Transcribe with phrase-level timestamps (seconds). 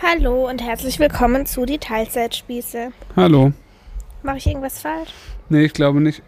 [0.00, 2.92] Hallo und herzlich willkommen zu die Teilzeitspieße.
[3.16, 3.52] Hallo.
[4.22, 5.10] Mache ich irgendwas falsch?
[5.48, 6.22] Nee, ich glaube nicht.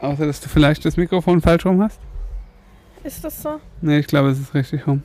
[0.00, 2.00] Außer, dass du vielleicht das Mikrofon falsch rum hast.
[3.02, 3.60] Ist das so?
[3.82, 5.02] Nee, ich glaube, es ist richtig rum.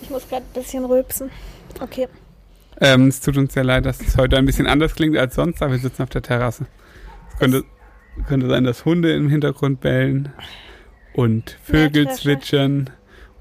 [0.00, 1.30] Ich muss gerade ein bisschen rülpsen.
[1.78, 2.08] Okay.
[2.80, 5.60] Ähm, es tut uns sehr leid, dass es heute ein bisschen anders klingt als sonst,
[5.60, 6.66] aber wir sitzen auf der Terrasse.
[7.32, 7.64] Es könnte,
[8.26, 10.32] könnte sein, dass Hunde im Hintergrund bellen
[11.12, 12.88] und Vögel zwitschern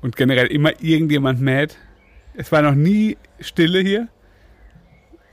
[0.02, 1.78] und generell immer irgendjemand mäht.
[2.38, 4.08] Es war noch nie Stille hier.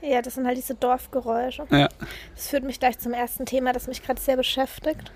[0.00, 1.66] Ja, das sind halt diese Dorfgeräusche.
[1.70, 1.88] Ja.
[2.34, 5.12] Das führt mich gleich zum ersten Thema, das mich gerade sehr beschäftigt.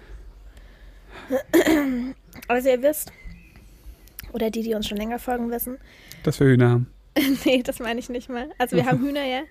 [2.47, 3.11] Also ihr wisst,
[4.33, 5.79] oder die, die uns schon länger folgen, wissen,
[6.23, 6.91] Dass wir Hühner haben.
[7.45, 8.51] nee, das meine ich nicht mal.
[8.59, 9.43] Also wir haben Hühner, ja.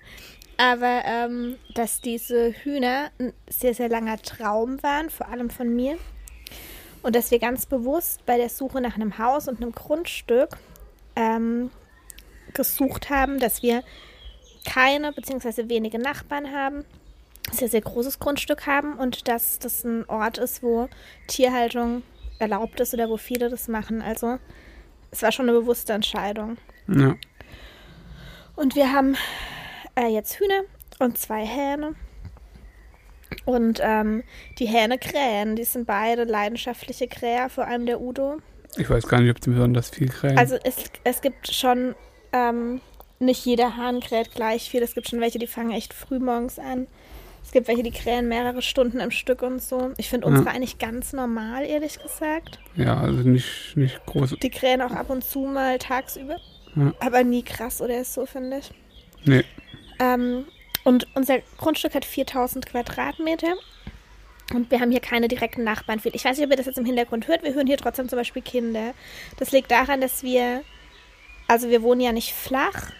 [0.58, 5.98] Aber ähm, dass diese Hühner ein sehr, sehr langer Traum waren, vor allem von mir.
[7.02, 10.56] Und dass wir ganz bewusst bei der Suche nach einem Haus und einem Grundstück
[11.14, 11.70] ähm,
[12.56, 13.82] gesucht haben, dass wir
[14.66, 15.68] keine bzw.
[15.68, 16.84] wenige Nachbarn haben,
[17.52, 20.88] sehr, sehr großes Grundstück haben und dass das ein Ort ist, wo
[21.28, 22.02] Tierhaltung
[22.38, 24.02] erlaubt ist oder wo viele das machen.
[24.02, 24.38] Also
[25.10, 26.58] es war schon eine bewusste Entscheidung.
[26.88, 27.14] Ja.
[28.56, 29.16] Und wir haben
[29.94, 30.62] äh, jetzt Hühner
[30.98, 31.94] und zwei Hähne.
[33.44, 34.22] Und ähm,
[34.58, 35.56] die Hähne krähen.
[35.56, 38.38] Die sind beide leidenschaftliche Kräher, vor allem der Udo.
[38.76, 40.38] Ich weiß gar nicht, ob sie besonders viel krähen.
[40.38, 41.94] Also es, es gibt schon,
[42.36, 42.80] ähm,
[43.18, 44.82] nicht jeder Hahn kräht gleich viel.
[44.82, 46.86] Es gibt schon welche, die fangen echt früh morgens an.
[47.42, 49.92] Es gibt welche, die krähen mehrere Stunden am Stück und so.
[49.98, 50.52] Ich finde unsere Ja.
[50.52, 52.58] eigentlich ganz normal, ehrlich gesagt.
[52.74, 54.34] ja, also nicht, nicht groß.
[54.42, 56.36] Die krähen auch ab und zu mal tagsüber.
[56.74, 56.92] Ja.
[57.00, 58.70] Aber nie krass oder so, finde ich.
[59.24, 59.44] Nee.
[60.00, 60.44] Ähm,
[60.84, 63.54] und unser Grundstück hat 4000 Quadratmeter.
[64.54, 66.00] Und wir haben hier keine direkten Nachbarn.
[66.12, 67.42] Ich weiß nicht, ob ihr das jetzt im Hintergrund hört.
[67.42, 68.92] Wir hören hier trotzdem zum Beispiel Kinder.
[69.38, 70.62] Das liegt daran, dass wir,
[71.48, 72.90] also wir wohnen ja nicht flach.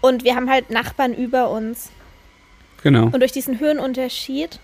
[0.00, 1.90] Und wir haben halt Nachbarn über uns.
[2.82, 3.04] Genau.
[3.06, 4.60] Und durch diesen Höhenunterschied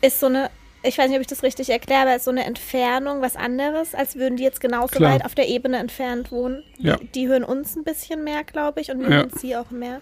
[0.00, 0.50] ist so eine,
[0.82, 3.94] ich weiß nicht, ob ich das richtig erkläre, aber ist so eine Entfernung was anderes,
[3.94, 5.14] als würden die jetzt genauso Klar.
[5.14, 6.62] weit auf der Ebene entfernt wohnen.
[6.78, 6.96] Ja.
[6.96, 9.16] Die, die hören uns ein bisschen mehr, glaube ich, und wir Ja.
[9.16, 10.00] hören sie auch mehr.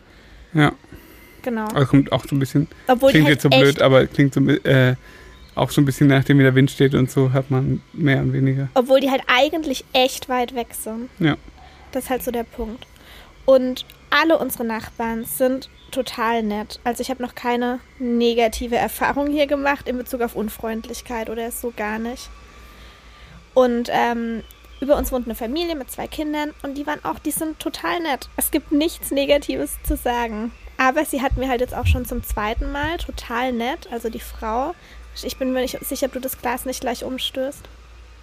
[0.52, 0.72] Ja.
[1.42, 1.66] Genau.
[1.68, 2.68] Also kommt auch so ein bisschen.
[2.86, 4.94] Obwohl klingt die jetzt so halt blöd, aber klingt so äh,
[5.54, 8.32] auch so ein bisschen nachdem wie der Wind steht und so hat man mehr und
[8.32, 8.68] weniger.
[8.74, 11.08] obwohl die halt eigentlich echt weit weg sind.
[11.18, 11.36] Ja.
[11.92, 12.86] Das ist halt so der Punkt.
[13.46, 16.80] Und alle unsere Nachbarn sind total nett.
[16.82, 21.72] Also ich habe noch keine negative Erfahrung hier gemacht in Bezug auf Unfreundlichkeit oder so
[21.76, 22.30] gar nicht.
[23.54, 24.42] Und ähm,
[24.80, 28.00] über uns wohnt eine Familie mit zwei Kindern und die waren auch, die sind total
[28.00, 28.28] nett.
[28.36, 30.50] Es gibt nichts Negatives zu sagen.
[30.76, 34.20] Aber sie hat mir halt jetzt auch schon zum zweiten Mal total nett, also die
[34.20, 34.74] Frau.
[35.22, 37.62] Ich bin mir nicht sicher, ob du das Glas nicht gleich umstößt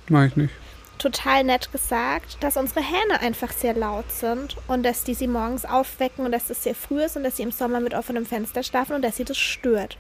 [0.10, 0.54] Mach ich nicht.
[0.98, 5.64] total nett gesagt, dass unsere Hähne einfach sehr laut sind und dass die sie morgens
[5.64, 8.62] aufwecken und dass es sehr früh ist und dass sie im Sommer mit offenem Fenster
[8.64, 9.98] schlafen und dass sie das stört.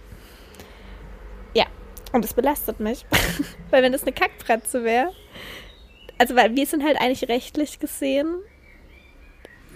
[1.54, 1.66] Ja,
[2.12, 3.06] und das belastet mich,
[3.72, 5.14] weil wenn das eine Kackpratze wäre,
[6.18, 8.36] also weil wir sind halt eigentlich rechtlich gesehen,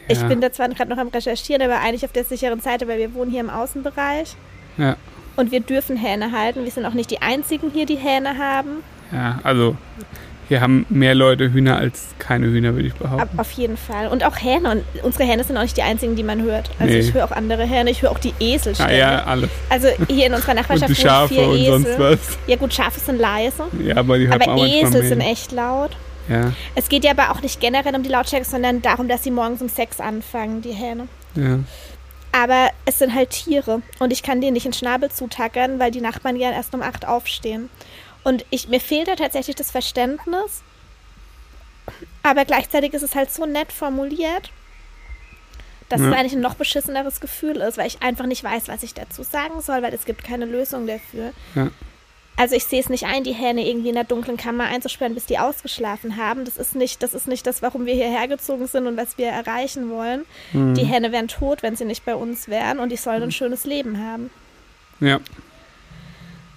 [0.08, 0.28] ich Ja.
[0.28, 3.14] bin da zwar gerade noch am Recherchieren, aber eigentlich auf der sicheren Seite, weil wir
[3.14, 4.36] wohnen hier im Außenbereich
[4.78, 4.96] Ja.
[5.36, 6.64] und wir dürfen Hähne halten.
[6.64, 8.84] Wir sind auch nicht die einzigen hier, die Hähne haben.
[9.12, 9.76] Ja, also
[10.48, 13.40] hier haben mehr Leute Hühner als keine Hühner, würde ich behaupten.
[13.40, 14.08] auf jeden Fall.
[14.10, 14.70] Und auch Hähne.
[14.72, 16.70] Und unsere Hähne sind auch nicht die einzigen, die man hört.
[16.80, 17.00] Also Nee.
[17.00, 17.90] ich höre auch andere Hähne.
[17.90, 19.00] Ich höre auch die Esel ständig.
[19.00, 19.50] ja, alles.
[19.70, 22.00] Also hier in unserer Und Nachbarschaft die Schafe wohnen und vier sonst Esel.
[22.00, 22.38] was.
[22.46, 23.64] Ja gut, Schafe sind leise.
[23.84, 25.92] Ja, aber die hört man Aber auch manchmal Esel sind echt laut.
[26.28, 29.32] Ja, Es geht ja aber auch nicht generell um die Lautstärke, sondern darum, dass sie
[29.32, 31.08] morgens um sechs anfangen, die Hähne.
[31.36, 31.60] ja.
[32.32, 33.82] Aber es sind halt Tiere.
[34.00, 36.82] Und ich kann denen nicht in den Schnabel zutackern, weil die Nachbarn ja erst um
[36.82, 37.70] acht aufstehen.
[38.26, 40.62] Und ich, mir fehlt da tatsächlich das Verständnis.
[42.24, 44.52] Aber gleichzeitig ist es halt so nett formuliert,
[45.88, 46.10] dass Ja.
[46.10, 49.24] es eigentlich ein noch beschisseneres Gefühl ist, weil ich einfach nicht weiß, was ich dazu
[49.24, 51.32] sagen soll, weil es gibt keine Lösung dafür.
[51.54, 51.70] Ja.
[52.38, 55.26] Also ich sehe es nicht ein, die Hähne irgendwie in der dunklen Kammer einzusperren, bis
[55.26, 56.44] die ausgeschlafen haben.
[56.44, 59.28] Das ist nicht das, ist nicht das warum wir hierher gezogen sind und was wir
[59.28, 60.26] erreichen wollen.
[60.52, 60.74] Mhm.
[60.74, 63.64] Die Hähne wären tot, wenn sie nicht bei uns wären und die sollen ein schönes
[63.66, 64.30] Leben haben.
[65.00, 65.20] Ja.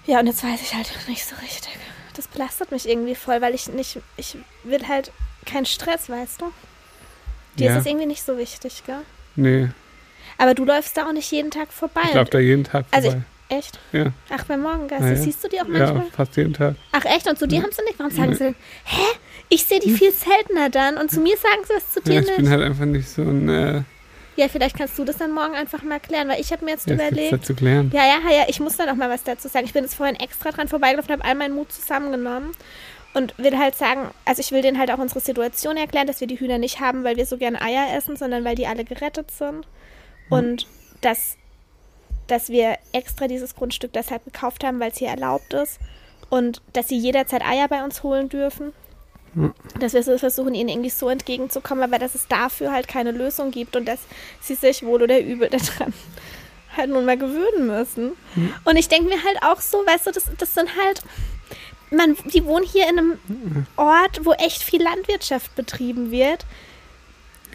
[0.05, 1.69] Ja, und jetzt weiß ich halt nicht so richtig.
[2.15, 5.11] Das belastet mich irgendwie voll, weil ich nicht, ich will halt
[5.45, 6.51] keinen Stress, weißt du?
[7.57, 7.73] Dir Ja.
[7.75, 9.01] ist es irgendwie nicht so wichtig, gell?
[9.37, 9.69] Nee,
[10.37, 12.01] Aber du läufst da auch nicht jeden Tag vorbei.
[12.05, 13.25] ich laufe da jeden Tag Also vorbei.
[13.49, 13.79] Echt?
[13.91, 15.03] ja, Ach, beim Morgengasse.
[15.05, 15.15] Ja, ja.
[15.15, 15.95] Siehst du die auch manchmal?
[15.95, 16.75] ja, fast jeden Tag.
[16.91, 17.27] Ach echt?
[17.27, 17.99] Und zu dir haben sie nicht?
[17.99, 18.55] Warum sagen sie denn,
[18.85, 19.01] hä?
[19.49, 22.19] Ich sehe die viel seltener dann und zu mir sagen sie das zu dir Ja,
[22.21, 22.37] ich nicht.
[22.37, 23.49] bin halt einfach nicht so ein...
[23.49, 23.81] Äh,
[24.35, 26.87] Ja, vielleicht kannst du das dann morgen einfach mal klären, weil ich habe mir jetzt
[26.87, 27.33] ja, überlegt.
[27.33, 27.89] da zu klären.
[27.93, 29.65] Ja, ja, ja, ich muss da noch mal was dazu sagen.
[29.65, 32.51] Ich bin jetzt vorhin extra dran vorbeigelaufen, habe all meinen Mut zusammengenommen
[33.15, 36.27] Und will halt sagen, also ich will denen halt auch unsere Situation erklären, dass wir
[36.27, 39.31] die Hühner nicht haben, weil wir so gerne Eier essen, sondern weil die alle gerettet
[39.31, 39.65] sind.
[40.29, 40.67] Und
[41.01, 41.35] dass,
[42.31, 45.79] dass wir extra dieses Grundstück deshalb gekauft haben, weil es hier erlaubt ist.
[46.29, 48.73] Und dass sie jederzeit Eier bei uns holen dürfen.
[49.79, 53.51] Dass wir so versuchen, ihnen irgendwie so entgegenzukommen, aber dass es dafür halt keine Lösung
[53.51, 53.99] gibt und dass
[54.41, 55.93] sie sich wohl oder übel daran
[56.75, 58.13] halt nun mal gewöhnen müssen.
[58.65, 61.01] Und ich denke mir halt auch so, weißt du, das, das sind halt,
[61.91, 63.19] man, die wohnen hier in einem
[63.75, 66.45] Ort, wo echt viel Landwirtschaft betrieben wird.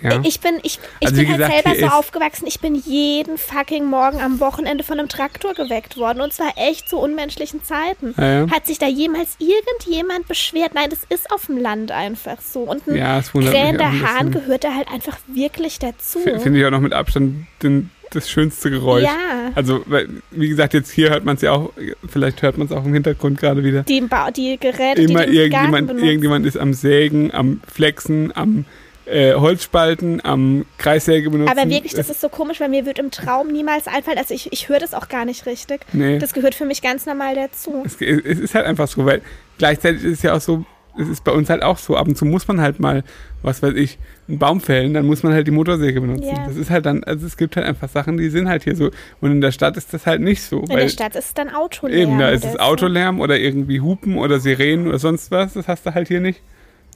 [0.02, 0.20] Ja.
[0.24, 2.46] Ich bin, ich, ich Also bin halt gesagt, selber so aufgewachsen.
[2.46, 6.20] Ich bin jeden fucking Morgen am Wochenende von einem Traktor geweckt worden.
[6.20, 8.14] Und zwar echt zu unmenschlichen Zeiten.
[8.18, 8.50] Ja, ja.
[8.50, 10.74] Hat sich da jemals irgendjemand beschwert?
[10.74, 12.60] Nein, das ist auf dem Land einfach so.
[12.60, 16.18] Und ein Ja, krähender ein Hahn gehört da halt einfach wirklich dazu.
[16.20, 19.04] Finde ich auch noch mit Abstand den, das schönste Geräusch.
[19.04, 19.52] Ja.
[19.54, 21.72] Also, weil, wie gesagt, jetzt hier hört man es ja auch,
[22.06, 23.82] vielleicht hört man es auch im Hintergrund gerade wieder.
[23.84, 28.64] Die, ba die Geräte, Immer die irgendjemand, irgendjemand ist am Sägen, am Flexen, am
[29.06, 31.56] äh, Holzspalten, am Kreissäge benutzen.
[31.56, 34.18] Aber wirklich, das ist so komisch, weil mir wird im Traum niemals einfallen.
[34.18, 35.80] Also ich, ich höre das auch gar nicht richtig.
[35.92, 36.18] Nee.
[36.18, 37.82] Das gehört für mich ganz normal dazu.
[37.84, 39.22] Es, es ist halt einfach so, weil
[39.58, 40.64] gleichzeitig ist es ja auch so,
[40.96, 43.02] es ist bei uns halt auch so, ab und zu muss man halt mal,
[43.42, 43.98] was weiß ich,
[44.28, 46.28] einen Baum fällen, dann muss man halt die Motorsäge benutzen.
[46.28, 46.46] Ja.
[46.46, 48.90] Das ist halt dann, also es gibt halt einfach Sachen, die sind halt hier so.
[49.20, 50.60] Und in der Stadt ist das halt nicht so.
[50.60, 52.00] In der Stadt ist es dann Autolärm.
[52.00, 52.58] Eben, da ist es so.
[52.58, 55.54] Autolärm oder irgendwie Hupen oder Sirenen oder sonst was.
[55.54, 56.40] Das hast du halt hier nicht.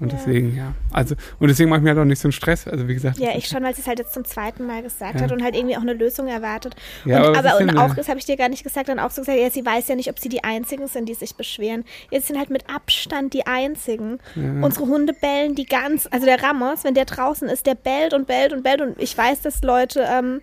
[0.01, 0.19] Und Ja.
[0.19, 0.75] deswegen, ja.
[0.93, 2.67] Also, und deswegen mache ich mir halt auch nicht so einen Stress.
[2.69, 3.19] Also, wie gesagt.
[3.19, 5.23] Ja, ich schon, weil sie es halt jetzt zum zweiten Mal gesagt Ja.
[5.23, 6.77] hat und halt irgendwie auch eine Lösung erwartet.
[7.05, 7.95] Ja, und, aber aber und auch, da?
[7.95, 9.95] das habe ich dir gar nicht gesagt, dann auch so gesagt, ja, sie weiß ja
[9.97, 11.85] nicht, ob sie die Einzigen sind, die sich beschweren.
[12.11, 14.19] Jetzt sind halt mit Abstand die Einzigen.
[14.35, 14.65] Ja.
[14.65, 18.27] Unsere Hunde bellen die ganz, also der Ramos, wenn der draußen ist, der bellt und
[18.27, 20.41] bellt und bellt und ich weiß, dass Leute ähm,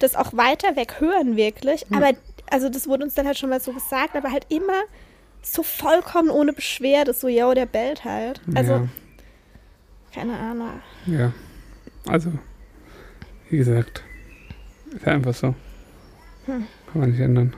[0.00, 2.10] das auch weiter weg hören wirklich, aber
[2.50, 4.82] also das wurde uns dann halt schon mal so gesagt, aber halt immer
[5.46, 8.40] so vollkommen ohne Beschwerde, so, ja, der bellt halt.
[8.54, 8.88] Also, ja,
[10.12, 10.70] keine Ahnung.
[11.06, 11.32] ja.
[12.06, 12.32] Also,
[13.50, 14.02] wie gesagt,
[14.94, 15.54] ist ja einfach so.
[16.46, 16.66] Hm.
[16.92, 17.54] Kann man nicht ändern.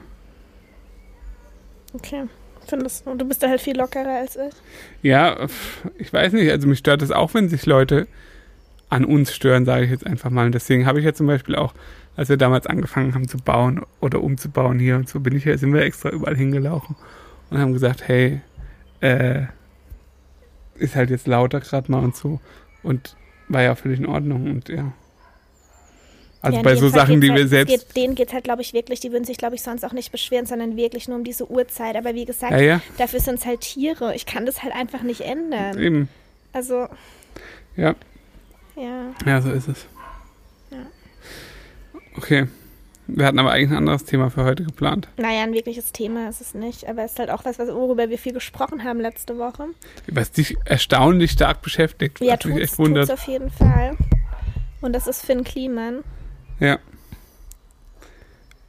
[1.93, 2.25] Okay.
[2.67, 4.53] Findest du, du bist da halt viel lockerer als ich.
[5.01, 5.47] Ja,
[5.97, 6.51] ich weiß nicht.
[6.51, 8.07] Also, mich stört es auch, wenn sich Leute
[8.89, 10.45] an uns stören, sage ich jetzt einfach mal.
[10.45, 11.73] Und deswegen habe ich ja zum Beispiel auch,
[12.15, 15.57] als wir damals angefangen haben zu bauen oder umzubauen hier und so, bin ich ja,
[15.57, 16.95] sind wir extra überall hingelaufen
[17.49, 18.41] und haben gesagt, hey,
[19.01, 19.43] äh,
[20.75, 22.39] ist halt jetzt lauter gerade mal und so.
[22.83, 23.15] Und
[23.47, 24.91] war ja völlig in Ordnung und ja.
[26.41, 27.71] Also Ja, bei so Fall Sachen, die halt, wir selbst.
[27.87, 29.91] Geht, denen geht es halt, glaube ich, wirklich, die würden sich, glaube ich, sonst auch
[29.91, 31.97] nicht beschweren, sondern wirklich nur um diese Uhrzeit.
[31.97, 34.15] Aber wie gesagt, Ja, ja, dafür sind es halt Tiere.
[34.15, 35.77] Ich kann das halt einfach nicht ändern.
[35.77, 36.07] eben.
[36.53, 36.87] Also,
[37.75, 37.93] Ja,
[38.77, 39.13] ja.
[39.25, 39.85] ja, so ist es.
[40.71, 40.77] Ja.
[42.15, 42.47] Okay.
[43.15, 45.07] Wir hatten aber eigentlich ein anderes Thema für heute geplant.
[45.17, 46.87] Naja, ein wirkliches Thema ist es nicht.
[46.87, 49.65] Aber es ist halt auch was, worüber wir viel gesprochen haben letzte Woche.
[50.07, 52.19] Was dich erstaunlich stark beschäftigt.
[52.21, 52.37] Ja,
[52.77, 53.07] wundert.
[53.09, 53.97] tut's auf jeden Fall.
[54.81, 56.03] Und das ist Finn Kliman.
[56.59, 56.77] Ja.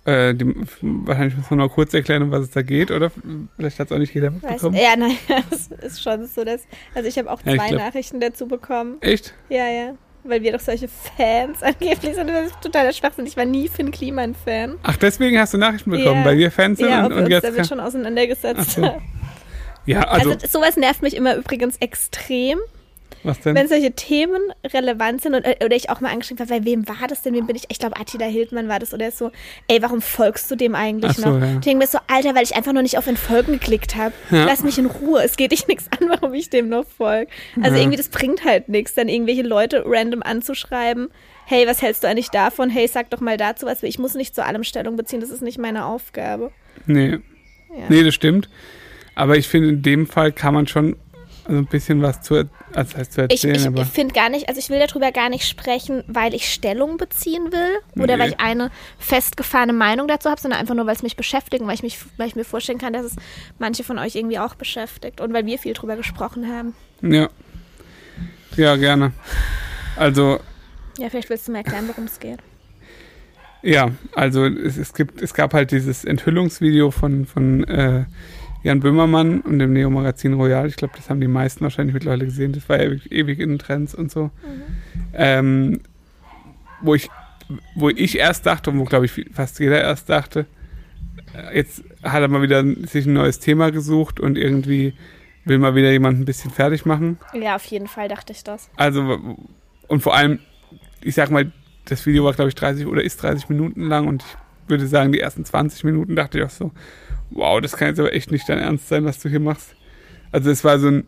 [0.07, 3.13] Äh, die, wahrscheinlich muss man noch kurz erklären, um was es da geht, oder?
[3.57, 4.77] Vielleicht hat es auch nicht jeder Weiß, mitbekommen.
[4.77, 5.17] ja, nein,
[5.51, 6.63] es ist schon so, dass.
[6.95, 8.97] Also, ich habe auch Ja, zwei glaub- Nachrichten dazu bekommen.
[9.03, 9.35] Echt?
[9.51, 9.95] Ja, ja.
[10.23, 12.29] Weil wir doch solche Fans angeblich sind.
[12.29, 13.27] Das ist totaler Schwachsinn.
[13.27, 14.77] Ich war nie Finn Kliman-Fan.
[14.83, 16.25] Ach, deswegen hast du Nachrichten bekommen, Ja.
[16.25, 17.45] weil wir Fans sind Ja, ob und, wir und uns jetzt.
[17.45, 19.01] damit schon auseinandergesetzt so.
[19.87, 22.59] ja, also, Also, sowas nervt mich immer übrigens extrem,
[23.23, 23.55] was denn?
[23.55, 24.41] wenn solche Themen
[24.73, 27.35] relevant sind und, oder ich auch mal angeschrieben habe, bei wem war das denn?
[27.35, 27.65] Wem bin ich?
[27.69, 29.31] Ich glaube, Attila Hildmann war das oder so.
[29.69, 31.41] Ey, warum folgst du dem eigentlich Ach so, noch?
[31.41, 31.55] ja.
[31.55, 34.15] Ich denke mir so, Alter, weil ich einfach noch nicht auf Entfolgen geklickt habe.
[34.31, 34.45] Ja.
[34.45, 35.23] Lass mich in Ruhe.
[35.23, 37.31] Es geht dich nichts an, warum ich dem noch folge.
[37.63, 37.83] Also Ja.
[37.83, 41.09] irgendwie, das bringt halt nichts, dann irgendwelche Leute random anzuschreiben.
[41.47, 42.71] Hey, was hältst du eigentlich davon?
[42.71, 43.83] Hey, sag doch mal dazu was.
[43.83, 46.53] Ich muss nicht zu allem Stellung beziehen, das ist nicht meine Aufgabe.
[46.87, 47.19] nee.
[47.77, 47.85] Ja.
[47.89, 48.49] nee, das stimmt.
[49.15, 50.97] Aber ich finde, in dem Fall kann man schon
[51.45, 53.83] also ein bisschen was zu, also heißt zu Ich, erzählen, aber.
[53.83, 57.53] ich finde gar nicht, also ich will darüber gar nicht sprechen, weil ich Stellung beziehen
[57.53, 58.23] will oder Nee.
[58.23, 61.69] weil ich eine festgefahrene Meinung dazu habe, sondern einfach nur, weil es mich beschäftigt und
[61.69, 63.17] weil ich, mich, weil ich mir vorstellen kann, dass es
[63.59, 66.75] manche von euch irgendwie auch beschäftigt und weil wir viel drüber gesprochen haben.
[67.03, 67.29] Ja.
[68.57, 69.13] Ja, gerne.
[69.97, 70.41] Also,
[70.99, 72.39] Ja, vielleicht willst du mir erklären, worum es geht.
[73.63, 78.05] Ja, also es, es gibt, es gab halt dieses Enthüllungsvideo von, von äh,
[78.63, 80.67] Jan Böhmermann und dem Neo-Magazin Royal.
[80.69, 82.53] Ich glaube, das haben die meisten wahrscheinlich mittlerweile gesehen.
[82.53, 84.31] Das war ja ewig, ewig in den Trends und so.
[85.15, 85.81] Ähm,
[86.83, 87.09] wo ich,
[87.75, 90.47] wo ich erst dachte und wo, glaube ich, fast jeder erst dachte,
[91.35, 94.95] äh, jetzt hat er mal wieder sich ein neues Thema gesucht und irgendwie
[95.45, 97.19] will mal wieder jemand ein bisschen fertig machen.
[97.33, 98.71] Ja, auf jeden Fall dachte ich das.
[98.77, 99.37] Also,
[99.89, 100.39] und vor allem,
[101.01, 101.51] ich sag mal,
[101.87, 104.37] das Video war, glaube ich, 30 oder ist 30 Minuten lang und ich
[104.71, 106.71] würde sagen, die ersten 20 Minuten dachte ich auch so,
[107.31, 109.75] wow, das kann jetzt aber echt nicht dein Ernst sein, was du hier machst.
[110.33, 111.07] Also, es war so ein,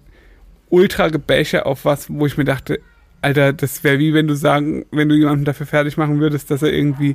[0.73, 2.81] Ultra-Gebäche auf was, wo ich mir dachte,
[3.21, 6.63] Alter, das wäre wie wenn du sagen, wenn du jemanden dafür fertig machen würdest, dass
[6.63, 7.15] er irgendwie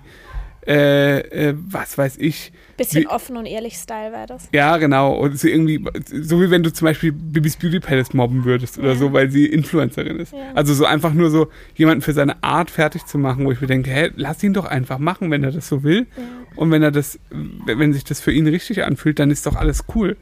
[0.68, 2.52] äh, äh, was weiß ich.
[2.76, 4.50] Bisschen wie, offen und ehrlich Style war das.
[4.52, 5.16] Ja, genau.
[5.16, 8.90] Und so irgendwie, so wie wenn du zum Beispiel Bibis Beauty Palace mobben würdest oder
[8.90, 8.96] ja.
[8.96, 10.34] so, weil sie Influencerin ist.
[10.34, 10.40] Ja.
[10.54, 13.68] Also so einfach nur so jemanden für seine Art fertig zu machen, wo ich mir
[13.68, 16.06] denke, hä, lass ihn doch einfach machen, wenn er das so will.
[16.18, 16.24] Ja.
[16.56, 17.18] Und wenn er das,
[17.66, 20.18] wenn sich das für ihn richtig anfühlt, dann ist doch alles cool.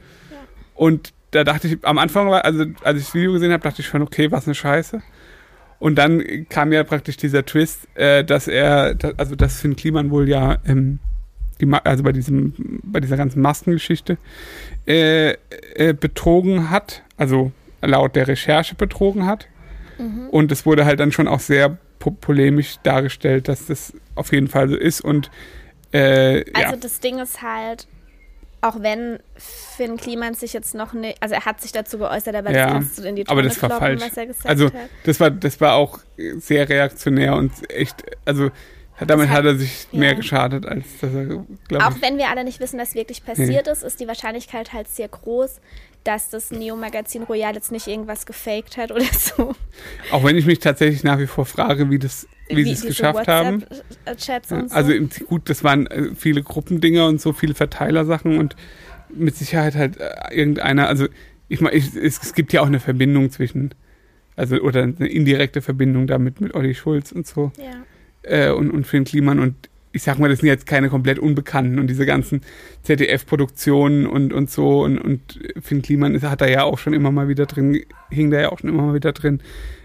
[0.75, 3.81] Und da dachte ich, am Anfang war, also als ich das Video gesehen habe, dachte
[3.81, 5.01] ich schon, okay, was eine Scheiße.
[5.79, 10.29] Und dann kam ja praktisch dieser Twist, äh, dass er, also dass Finn Kliman wohl
[10.29, 10.99] ja, ähm,
[11.59, 12.53] die, also bei diesem,
[12.83, 14.17] bei dieser ganzen Maskengeschichte
[14.87, 15.31] äh,
[15.75, 17.51] äh, betrogen hat, also
[17.81, 19.47] laut der Recherche betrogen hat.
[19.97, 20.29] Mhm.
[20.29, 24.47] Und es wurde halt dann schon auch sehr po polemisch dargestellt, dass das auf jeden
[24.47, 25.01] Fall so ist.
[25.01, 25.31] Und
[25.91, 26.75] äh, also ja.
[26.75, 27.87] das Ding ist halt,
[28.65, 32.51] auch wenn Finn Kliman sich jetzt noch nicht, also er hat sich dazu geäußert, aber
[32.51, 34.01] ja, das kannst du in die Tonne aber das war kloppen, falsch.
[34.01, 34.89] was er gesagt also, hat.
[35.03, 38.49] das war, das war auch sehr reaktionär und echt, also
[39.05, 39.99] damit hat, hat, er sich ja.
[39.99, 43.65] mehr geschadet, als dass er, glaube Auch wenn wir alle nicht wissen, was wirklich passiert
[43.67, 43.71] nee.
[43.71, 45.59] ist, ist die Wahrscheinlichkeit halt sehr groß,
[46.05, 49.55] dass das Neo-Magazin Royal jetzt nicht irgendwas gefaked hat oder so.
[50.11, 52.85] Auch wenn ich mich tatsächlich nach wie vor frage, wie das wie, wie sie es
[52.85, 53.65] geschafft haben.
[54.05, 54.55] Und so.
[54.69, 54.93] Also
[55.27, 58.55] gut, das waren äh, viele Gruppendinger und so viele Verteilersachen und
[59.09, 61.07] mit Sicherheit halt äh, irgendeiner, also
[61.47, 63.73] ich meine, es, es gibt ja auch eine Verbindung zwischen,
[64.35, 67.51] also oder eine indirekte Verbindung damit mit Olli Schulz und so.
[67.57, 67.83] Ja.
[68.21, 71.79] Äh, und, und Finn Kliman und ich sag mal, das sind jetzt keine komplett Unbekannten
[71.79, 72.41] und diese ganzen
[72.83, 77.11] ZDF-Produktionen und, und so und, und Finn Kliman ist, hat da ja auch schon immer
[77.11, 79.41] mal wieder drin, hing da ja auch schon immer mal wieder drin.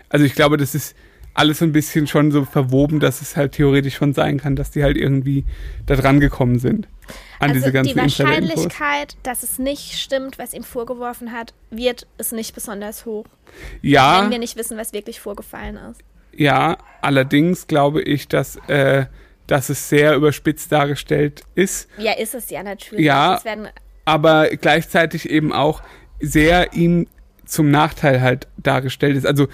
[0.09, 0.97] Also ich glaube, das ist
[1.33, 4.73] alles so ein bisschen schon so verwoben, dass es halt theoretisch schon sein kann, dass
[4.73, 5.45] die halt irgendwie
[5.87, 6.88] da dran gekommen sind.
[7.38, 12.09] An also diese ganzen die Wahrscheinlichkeit, dass es nicht stimmt, was ihm vorgeworfen hat, wird
[12.19, 13.26] es nicht besonders hoch.
[13.81, 14.23] Ja.
[14.25, 16.02] Wenn wir nicht wissen, was wirklich vorgefallen ist.
[16.33, 19.07] Ja, allerdings glaube ich, dass äh,
[19.50, 21.88] dass es sehr überspitzt dargestellt ist.
[21.99, 23.04] Ja, ist es ja natürlich.
[23.04, 23.40] Ja,
[24.04, 25.83] aber gleichzeitig eben auch
[26.21, 27.09] sehr ihm
[27.47, 29.26] zum Nachteil halt dargestellt ist.
[29.26, 29.49] Also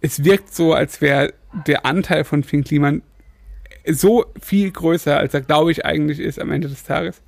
[0.00, 1.34] es wirkt so, als wäre
[1.68, 3.02] der Anteil von Finn Kliman
[3.86, 7.22] so viel größer, als er, glaube ich, eigentlich ist am Ende des Tages.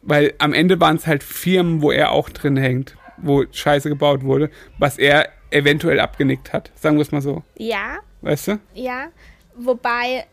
[0.00, 4.22] Weil am Ende waren es halt Firmen, wo er auch drin hängt, wo Scheiße gebaut
[4.22, 6.70] wurde, was er eventuell abgenickt hat.
[6.74, 7.42] Sagen wir es mal so.
[7.56, 7.98] Ja.
[8.22, 8.60] Weißt du?
[8.72, 9.08] Ja.
[9.54, 10.24] Wobei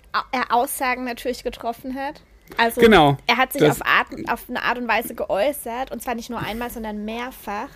[0.50, 2.22] Aussagen natürlich getroffen hat.
[2.57, 6.15] Also genau, er hat sich auf, Art, auf eine Art und Weise geäußert und zwar
[6.15, 7.69] nicht nur einmal, sondern mehrfach,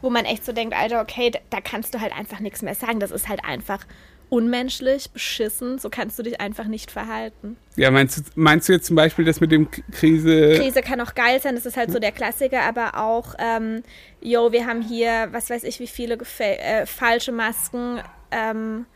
[0.00, 2.98] wo man echt so denkt, Alter, okay, da, kannst du halt einfach nichts mehr sagen.
[2.98, 3.84] Das ist halt einfach
[4.28, 7.56] unmenschlich, beschissen, so kannst du dich einfach nicht verhalten.
[7.76, 10.54] Ja, meinst du, meinst du jetzt zum Beispiel das mit dem Krise?
[10.56, 13.82] Krise kann auch geil sein, das ist halt so der Klassiker, aber auch, ähm,
[14.20, 18.00] yo, wir haben hier, was weiß ich, wie viele äh, falsche Masken,
[18.32, 18.86] ähm,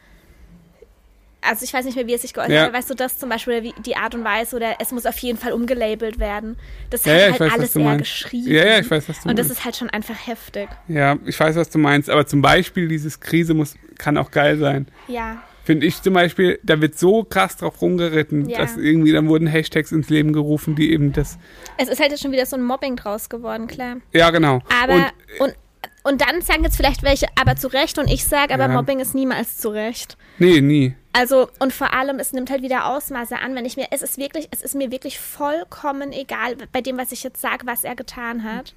[1.42, 2.62] also ich weiß nicht mehr, wie es sich geäußert ja.
[2.64, 5.38] hat, weißt du, das zum Beispiel, die Art und Weise oder es muss auf jeden
[5.38, 6.56] Fall umgelabelt werden.
[6.90, 8.50] Das ja, hat ja, halt weiß, alles eher geschrieben.
[8.50, 10.68] Ja, ja, ich weiß, was du Und das ist halt schon einfach heftig.
[10.88, 14.58] Ja, ich weiß, was du meinst, aber zum Beispiel dieses Krise muss, kann auch geil
[14.58, 14.86] sein.
[15.08, 15.42] Ja.
[15.64, 18.58] Finde ich zum Beispiel, da wird so krass drauf rumgeritten, ja.
[18.58, 21.38] dass irgendwie, dann wurden Hashtags ins Leben gerufen, die eben das.
[21.76, 23.96] Es ist halt jetzt schon wieder so ein Mobbing draus geworden, klar.
[24.12, 24.60] Ja, genau.
[24.82, 25.54] Aber, und, und
[26.02, 28.68] und dann sagen jetzt vielleicht welche, aber zu Recht und ich sage, aber ja.
[28.68, 30.16] Mobbing ist niemals zu Recht.
[30.38, 30.94] Nee, nie.
[31.12, 34.16] Also, und vor allem, es nimmt halt wieder Ausmaße an, wenn ich mir, es ist
[34.16, 37.96] wirklich, es ist mir wirklich vollkommen egal, bei dem, was ich jetzt sage, was er
[37.96, 38.74] getan hat.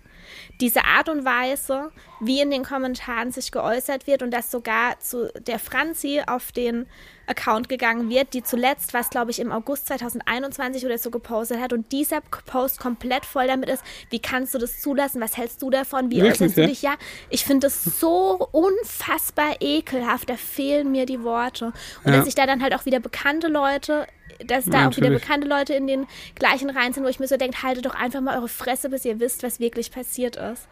[0.60, 5.32] Diese Art und Weise, wie in den Kommentaren sich geäußert wird und dass sogar zu
[5.46, 6.88] der Franzi auf den
[7.28, 11.74] Account gegangen wird, die zuletzt, was glaube ich im August 2021 oder so gepostet hat.
[11.74, 15.70] Und dieser Post komplett voll damit ist, wie kannst du das zulassen, was hältst du
[15.70, 16.96] davon, wie äußerst du dich, ja,
[17.30, 21.74] ich finde das so unfassbar ekelhaft, da fehlen mir die Worte.
[22.04, 22.18] Und ja.
[22.18, 24.08] dass sich da dann halt auch wieder bekannte Leute
[24.46, 27.28] dass da ja, auch wieder bekannte Leute in den gleichen Reihen sind, wo ich mir
[27.28, 30.68] so denke, haltet doch einfach mal eure Fresse, bis ihr wisst, was wirklich passiert ist.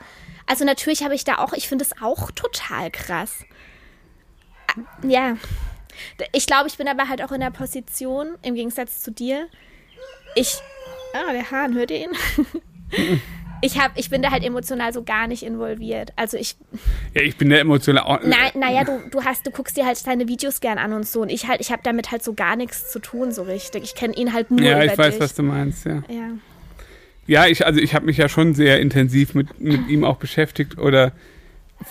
[0.46, 3.46] Also natürlich habe ich da auch, ich finde es auch total krass.
[5.04, 5.38] Ja,
[6.32, 9.48] ich glaube, ich bin aber halt auch in der Position, im Gegensatz zu dir.
[10.36, 10.58] Ich.
[11.14, 12.12] Ah, der Hahn, hört ihr ihn?
[13.62, 16.14] ich, hab, ich bin da halt emotional so gar nicht involviert.
[16.16, 16.56] Also ich.
[17.14, 18.20] Ja, ich bin da emotional.
[18.24, 21.22] Na, naja, du, du hast, du guckst dir halt deine Videos gern an und so.
[21.22, 23.84] Und ich halt, ich habe damit halt so gar nichts zu tun, so richtig.
[23.84, 24.62] Ich kenne ihn halt nur.
[24.62, 25.22] Ja, ich weiß, dich.
[25.22, 26.04] was du meinst, ja.
[26.08, 26.30] Ja,
[27.28, 30.78] ja ich, also ich habe mich ja schon sehr intensiv mit, mit ihm auch beschäftigt
[30.78, 31.12] oder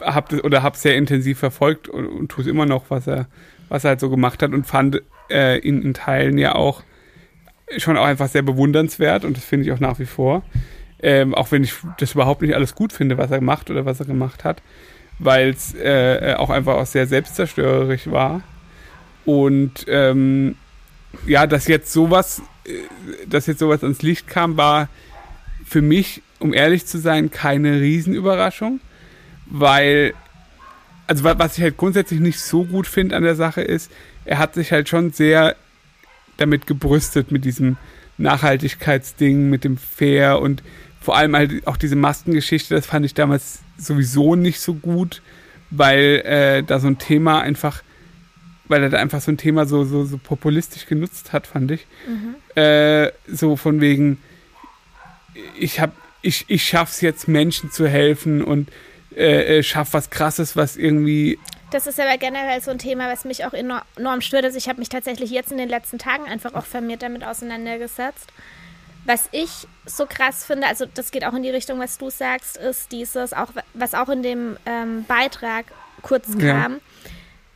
[0.01, 3.27] habe oder habe sehr intensiv verfolgt und, und tue es immer noch, was er
[3.71, 5.01] was er halt so gemacht hat und fand
[5.31, 6.83] äh, ihn in Teilen ja auch
[7.79, 10.43] schon auch einfach sehr bewundernswert und das finde ich auch nach wie vor.
[11.03, 14.01] Ähm, auch wenn ich das überhaupt nicht alles gut finde, was er macht oder was
[14.01, 14.61] er gemacht hat.
[15.21, 18.43] weil es äh, auch einfach auch sehr selbstzerstörerisch war.
[19.25, 20.57] Und ähm,
[21.27, 22.73] ja, dass jetzt sowas, äh,
[23.29, 24.89] dass jetzt sowas ans Licht kam, war
[25.65, 28.81] für mich, um ehrlich zu sein, keine Riesenüberraschung,
[29.47, 30.15] weil,
[31.11, 33.91] also was ich halt grundsätzlich nicht so gut finde an der Sache ist,
[34.25, 35.57] er hat sich halt schon sehr
[36.37, 37.79] damit gebrüstet mit diesem
[38.17, 40.63] Nachhaltigkeitsding, mit dem Fair und
[41.01, 45.21] vor allem halt auch diese Maskengeschichte, das fand ich damals sowieso nicht so gut,
[45.71, 47.83] weil äh, da so ein Thema einfach,
[48.69, 51.89] weil er da einfach so ein Thema so, so, so populistisch genutzt hat, fand ich.
[52.07, 52.37] Mhm.
[52.55, 54.19] Äh, so von wegen,
[55.59, 58.69] ich hab, ich, ich schaff's jetzt Menschen zu helfen und
[59.17, 61.39] äh, äh schaff was krasses, was irgendwie
[61.71, 64.45] das ist aber generell so ein Thema, was mich auch enorm stört.
[64.45, 68.33] Also ich habe mich tatsächlich jetzt in den letzten Tagen einfach auch vermehrt damit auseinandergesetzt.
[69.05, 72.57] Was ich so krass finde, also das geht auch in die Richtung, was du sagst,
[72.57, 75.67] ist dieses, auch was auch in dem ähm, Beitrag
[76.03, 76.73] kurz kam.
[76.73, 76.79] Ja.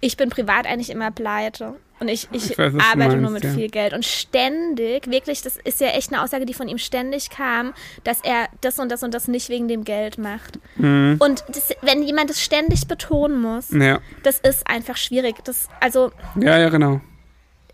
[0.01, 1.75] Ich bin privat eigentlich immer pleite.
[2.05, 3.51] Und ich, ich, ich weiß, arbeite meinst, nur mit ja.
[3.51, 3.95] viel Geld.
[3.95, 7.73] Und ständig, wirklich, das ist ja echt eine Aussage, die von ihm ständig kam,
[8.05, 10.59] dass er das und das und das nicht wegen dem Geld macht.
[10.77, 11.17] Mhm.
[11.19, 14.01] Und das, wenn jemand das ständig betonen muss, ja.
[14.23, 15.37] das ist einfach schwierig.
[15.45, 16.13] Das, also.
[16.39, 17.01] Ja, ja, genau.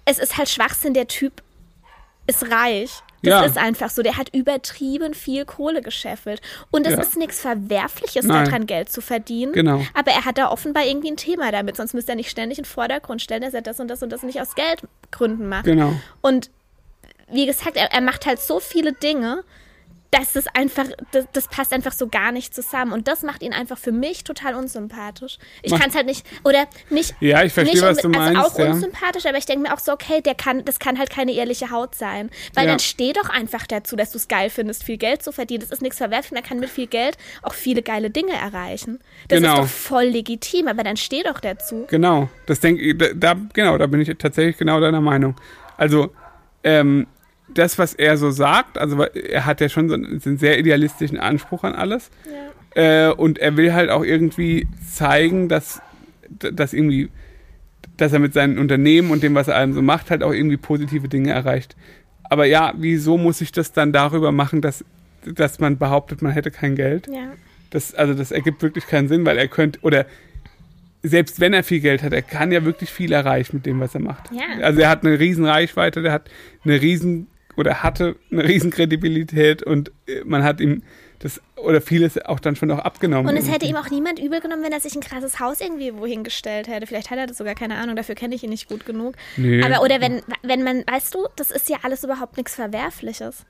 [0.04, 1.42] Es ist halt Schwachsinn, der Typ
[2.28, 3.02] ist reich.
[3.22, 3.44] Das ja.
[3.44, 4.02] ist einfach so.
[4.02, 6.40] Der hat übertrieben viel Kohle gescheffelt.
[6.70, 7.00] Und es ja.
[7.00, 8.46] ist nichts Verwerfliches, Nein.
[8.46, 9.52] daran Geld zu verdienen.
[9.52, 9.84] Genau.
[9.94, 11.76] Aber er hat da offenbar irgendwie ein Thema damit.
[11.76, 14.10] Sonst müsste er nicht ständig in den Vordergrund stellen, dass er das und das und
[14.10, 15.64] das nicht aus Geldgründen macht.
[15.64, 15.92] Genau.
[16.22, 16.50] Und
[17.30, 19.44] wie gesagt, er, er macht halt so viele Dinge,
[20.10, 22.92] das ist einfach, das, das, passt einfach so gar nicht zusammen.
[22.92, 25.38] Und das macht ihn einfach für mich total unsympathisch.
[25.62, 27.14] Ich kann es halt nicht, oder nicht.
[27.20, 28.38] Ja, ich verstehe, was du also meinst.
[28.38, 28.72] Also auch ja.
[28.72, 31.70] unsympathisch, aber ich denke mir auch so, okay, der kann, das kann halt keine ehrliche
[31.70, 32.30] Haut sein.
[32.54, 32.72] Weil ja.
[32.72, 35.60] dann steh doch einfach dazu, dass du es geil findest, viel Geld zu verdienen.
[35.60, 36.32] Das ist nichts verwerflich.
[36.32, 38.98] Man kann mit viel Geld auch viele geile Dinge erreichen.
[39.28, 39.54] Das genau.
[39.54, 41.86] ist doch voll legitim, aber dann steh doch dazu.
[41.88, 42.28] Genau.
[42.46, 45.36] Das denke da, da, genau, da bin ich tatsächlich genau deiner Meinung.
[45.76, 46.12] Also,
[46.64, 47.06] ähm,
[47.54, 51.64] das, was er so sagt, also er hat ja schon so einen, sehr idealistischen Anspruch
[51.64, 52.10] an alles.
[52.76, 53.08] Ja.
[53.08, 55.82] Äh, und er will halt auch irgendwie zeigen, dass,
[56.28, 57.08] dass irgendwie,
[57.96, 60.56] dass er mit seinen Unternehmen und dem, was er allem so macht, halt auch irgendwie
[60.56, 61.76] positive Dinge erreicht.
[62.24, 64.84] Aber ja, wieso muss ich das dann darüber machen, dass,
[65.24, 67.08] dass man behauptet, man hätte kein Geld?
[67.08, 67.32] Ja.
[67.70, 70.06] Das, also das ergibt wirklich keinen Sinn, weil er könnte, oder
[71.02, 73.94] selbst wenn er viel Geld hat, er kann ja wirklich viel erreichen mit dem, was
[73.94, 74.30] er macht.
[74.32, 74.62] Ja.
[74.64, 76.30] Also er hat eine riesen Reichweite, der hat
[76.64, 77.26] eine riesen
[77.60, 80.82] oder hatte eine Riesenkredibilität und äh, man hat ihm
[81.20, 83.28] das oder vieles auch dann schon auch abgenommen.
[83.28, 85.94] Und es hätte ihm auch niemand übel genommen, wenn er sich ein krasses Haus irgendwie
[85.94, 86.86] wohin gestellt hätte.
[86.86, 89.14] Vielleicht hat er das sogar, keine Ahnung, dafür kenne ich ihn nicht gut genug.
[89.36, 89.62] Nee.
[89.62, 93.44] Aber oder wenn, wenn man, weißt du, das ist ja alles überhaupt nichts Verwerfliches.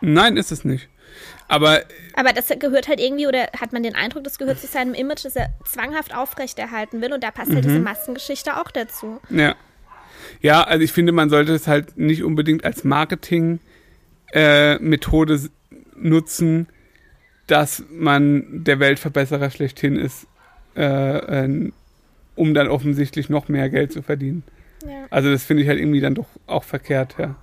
[0.00, 0.88] Nein, ist es nicht.
[1.48, 1.82] Aber,
[2.14, 5.24] aber das gehört halt irgendwie, oder hat man den Eindruck, das gehört zu seinem Image,
[5.24, 7.12] das er zwanghaft aufrechterhalten will.
[7.12, 7.68] Und da passt halt mhm.
[7.68, 9.20] diese Massengeschichte auch dazu.
[9.30, 9.56] Ja.
[10.40, 15.48] Ja, also ich finde, man sollte es halt nicht unbedingt als Marketing-Methode äh,
[15.96, 16.68] nutzen,
[17.46, 20.26] dass man der Weltverbesserer schlechthin ist,
[20.76, 21.70] äh, äh,
[22.34, 24.42] um dann offensichtlich noch mehr Geld zu verdienen.
[24.84, 25.06] Ja.
[25.10, 27.36] Also das finde ich halt irgendwie dann doch auch verkehrt, ja.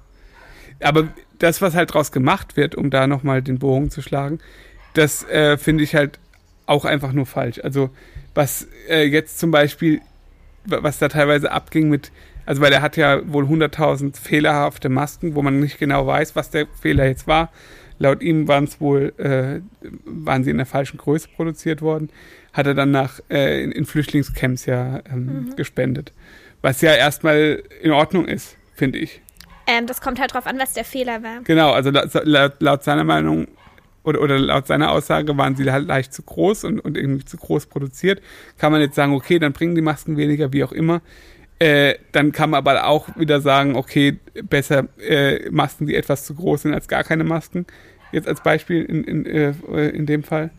[0.82, 1.08] Aber
[1.40, 4.40] das, was halt draus gemacht wird, um da nochmal den Bogen zu schlagen,
[4.94, 6.20] das äh, finde ich halt
[6.66, 7.60] auch einfach nur falsch.
[7.64, 7.90] Also
[8.34, 10.02] was äh, jetzt zum Beispiel,
[10.66, 12.12] was da teilweise abging mit
[12.46, 16.50] also weil er hat ja wohl 100.000 fehlerhafte Masken, wo man nicht genau weiß, was
[16.50, 17.52] der Fehler jetzt war.
[18.00, 19.62] Laut ihm waren es wohl, äh,
[20.06, 22.10] waren sie in der falschen Größe produziert worden.
[22.52, 25.56] Hat er dann nach äh, in, in Flüchtlingscamps ja ähm, mhm.
[25.56, 26.12] gespendet.
[26.62, 29.22] Was ja erstmal in Ordnung ist, finde ich.
[29.68, 31.42] Ähm, das kommt halt drauf an, was der Fehler war.
[31.44, 33.48] Genau, also laut, laut seiner Meinung
[34.04, 37.38] oder, oder laut seiner Aussage waren sie halt leicht zu groß und, und irgendwie zu
[37.38, 38.22] groß produziert.
[38.58, 41.02] Kann man jetzt sagen, okay, dann bringen die Masken weniger, wie auch immer.
[41.64, 46.36] Äh, dann kann man aber auch wieder sagen, okay, besser äh, Masken, die etwas zu
[46.36, 47.66] groß sind als gar keine Masken.
[48.12, 50.50] Jetzt als Beispiel in, in, äh, in dem Fall.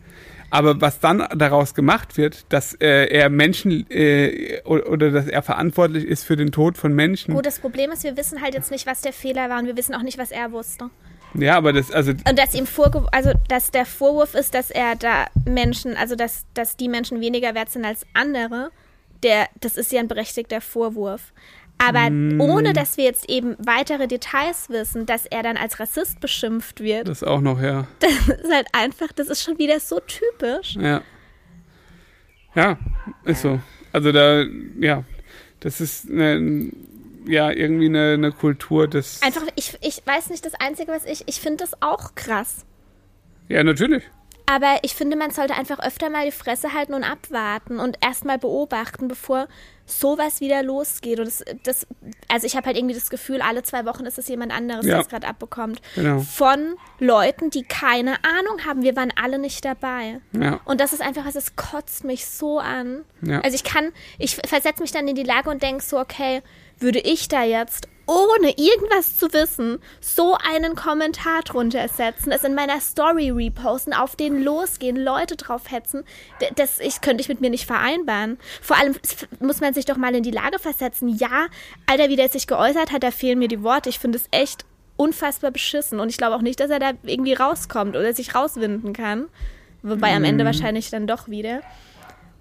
[0.49, 5.43] Aber was dann daraus gemacht wird, dass äh, er Menschen äh, oder, oder, dass er
[5.43, 7.35] verantwortlich ist für den Tod von Menschen.
[7.35, 9.77] Gut, das Problem ist, wir wissen halt jetzt nicht, was der Fehler war und wir
[9.77, 10.89] wissen auch nicht, was er wusste.
[11.35, 12.13] Ja, aber das, also.
[12.13, 16.45] Und dass ihm vorge also dass der Vorwurf ist, dass er da Menschen, also dass,
[16.55, 18.71] dass die Menschen weniger wert sind als andere
[19.25, 21.33] der, das ist ja ein berechtigter Vorwurf.
[21.77, 22.39] Aber mm.
[22.39, 27.09] ohne dass wir jetzt eben weitere Details wissen, dass er dann als Rassist beschimpft wird.
[27.09, 27.87] Das auch noch, ja.
[27.99, 30.75] Das ist halt einfach, das ist schon wieder so typisch.
[30.75, 31.01] Ja.
[32.55, 32.77] Ja,
[33.25, 33.59] ist so.
[33.91, 34.45] Also da,
[34.79, 35.03] ja,
[35.59, 36.71] das ist eine,
[37.25, 39.21] ja irgendwie eine, eine Kultur des.
[39.21, 42.65] Einfach, ich, ich weiß nicht, das Einzige, was ich, ich finde das auch krass.
[43.49, 44.03] Ja, natürlich.
[44.47, 48.37] Aber ich finde, man sollte einfach öfter mal die Fresse halten und abwarten und erstmal
[48.37, 49.47] beobachten, bevor
[49.87, 51.19] sowas wieder losgeht.
[51.19, 51.87] Und das, das
[52.27, 54.93] also ich habe halt irgendwie das Gefühl, alle zwei Wochen ist es jemand anderes, Ja.
[54.95, 55.81] der es gerade abbekommt.
[55.95, 56.19] Genau.
[56.19, 58.83] Von Leuten, die keine Ahnung haben.
[58.83, 60.21] Wir waren alle nicht dabei.
[60.31, 63.03] Ja, Und das ist einfach was, das kotzt mich so an.
[63.21, 63.41] Ja.
[63.41, 66.41] Also ich kann, ich versetze mich dann in die Lage und denke so, okay,
[66.79, 72.53] würde ich da jetzt, ohne irgendwas zu wissen, so einen Kommentar drunter setzen, es in
[72.53, 76.03] meiner Story reposten, auf den losgehen, Leute drauf hetzen,
[76.55, 78.37] das ich, könnte ich mit mir nicht vereinbaren.
[78.61, 78.95] Vor allem
[79.39, 81.47] muss man sich doch mal in die Lage versetzen, ja,
[81.87, 83.89] Alter, wie der sich geäußert hat, da fehlen mir die Worte.
[83.89, 84.65] Ich finde es echt
[84.97, 88.93] unfassbar beschissen und ich glaube auch nicht, dass er da irgendwie rauskommt oder sich rauswinden
[88.93, 89.25] kann.
[89.83, 91.61] Wobei am Ende wahrscheinlich dann doch wieder.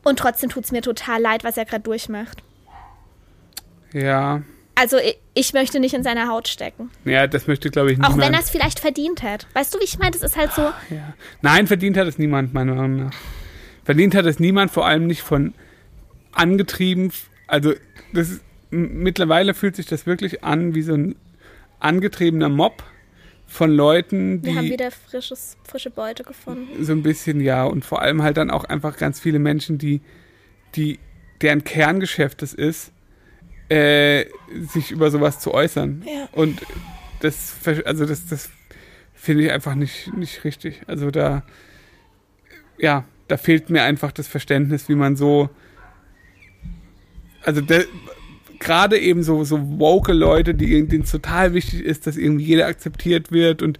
[0.03, 2.43] Und trotzdem tut es mir total leid, was er gerade durchmacht.
[3.93, 4.43] ja.
[4.77, 6.91] Also ich, ich möchte nicht in seiner Haut stecken.
[7.05, 8.23] Ja, das möchte, glaube ich, Auch niemand.
[8.23, 9.47] wenn er es vielleicht verdient hat.
[9.55, 10.11] Weißt du, wie ich meine?
[10.13, 10.63] Das ist halt so.
[10.91, 11.15] Ja.
[11.43, 13.15] Nein, verdient hat es niemand, meiner Meinung nach.
[13.85, 15.55] Verdient hat es niemand, vor allem nicht von
[16.33, 17.13] angetrieben.
[17.47, 17.75] Also,
[18.13, 21.15] das ist, mittlerweile fühlt sich das wirklich an wie so ein
[21.81, 22.83] angetriebener Mob
[23.47, 26.83] von Leuten, Wir haben die wieder frisches, frische Beute gefunden.
[26.83, 30.01] so ein bisschen, ja, und vor allem halt dann auch einfach ganz viele Menschen, die,
[30.75, 30.99] die,
[31.43, 32.91] deren Kerngeschäft es ist,
[33.69, 34.27] äh,
[34.73, 36.03] sich über sowas zu äußern.
[36.07, 36.29] Ja.
[36.33, 36.61] Und
[37.21, 38.51] das, also das, das
[39.15, 40.83] finde ich einfach nicht, nicht richtig.
[40.87, 41.45] Also da,
[42.79, 45.49] ja, da fehlt mir einfach das Verständnis, wie man so,
[47.43, 47.63] also
[48.59, 53.33] gerade eben so, so woke Leute, die, denen total wichtig ist, dass irgendwie jeder akzeptiert
[53.33, 53.79] wird und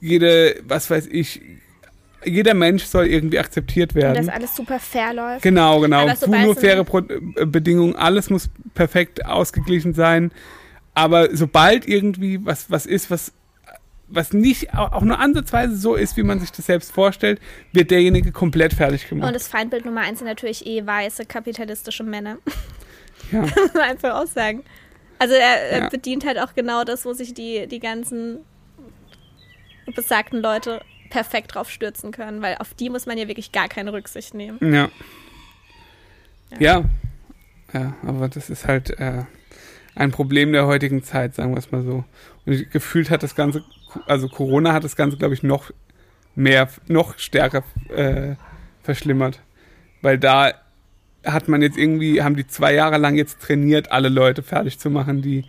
[0.00, 1.40] jede, was weiß ich,
[2.24, 4.26] jeder Mensch soll irgendwie akzeptiert Und werden.
[4.26, 5.42] dass alles super fair läuft.
[5.42, 6.08] Genau, genau.
[6.14, 10.32] Sobald nur so faire Pro äh, Bedingungen, alles muss perfekt ausgeglichen sein.
[10.94, 13.32] Aber sobald irgendwie was, was ist, was,
[14.08, 17.40] was nicht au- auch nur ansatzweise so ist, wie man sich das selbst vorstellt,
[17.72, 19.28] wird derjenige komplett fertig gemacht.
[19.28, 22.38] Und das Feindbild Nummer eins sind natürlich eh weiße, kapitalistische Männer.
[23.32, 23.42] ja.
[23.42, 24.64] Muss man einfach auch sagen.
[25.18, 25.88] Also er, er Ja.
[25.88, 28.38] bedient halt auch genau das, wo sich die, die ganzen
[29.94, 33.92] besagten Leute perfekt drauf stürzen können, weil auf die muss man ja wirklich gar keine
[33.92, 34.58] Rücksicht nehmen.
[34.60, 34.88] Ja.
[36.58, 36.84] Ja.
[37.72, 39.24] Ja, aber das ist halt äh,
[39.94, 42.04] ein Problem der heutigen Zeit, sagen wir es mal so.
[42.44, 43.64] Und gefühlt hat das Ganze,
[44.06, 45.72] also Corona hat das Ganze, glaube ich, noch
[46.34, 48.36] mehr, noch stärker äh,
[48.82, 49.40] verschlimmert.
[50.02, 50.52] Weil da
[51.24, 54.90] hat man jetzt irgendwie, haben die zwei Jahre lang jetzt trainiert, alle Leute fertig zu
[54.90, 55.44] machen, die,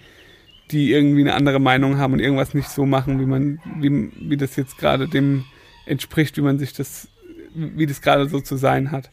[0.71, 4.37] die irgendwie eine andere Meinung haben und irgendwas nicht so machen, wie man, wie, wie
[4.37, 5.45] das jetzt gerade dem
[5.85, 7.07] entspricht, wie man sich das,
[7.53, 9.09] wie das gerade so zu sein hat.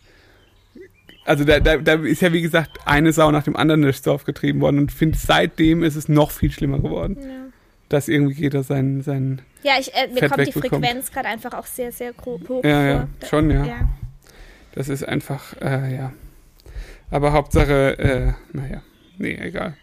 [1.24, 4.24] Also da, da, da ist ja wie gesagt eine Sau nach dem anderen durchs Dorf
[4.24, 7.28] getrieben worden und finde seitdem ist es noch viel schlimmer geworden, Ja,
[7.88, 10.52] dass irgendwie jeder seinen, seinen ja ich, äh, mir Fett kommt die.
[10.52, 13.64] Frequenz gerade einfach auch sehr, sehr gro- hoch Ja, ja, schon, ja.
[13.64, 13.88] ja.
[14.74, 16.12] Das ist einfach, äh, ja.
[17.10, 18.82] Aber Hauptsache, äh, naja,
[19.16, 19.76] nee, egal.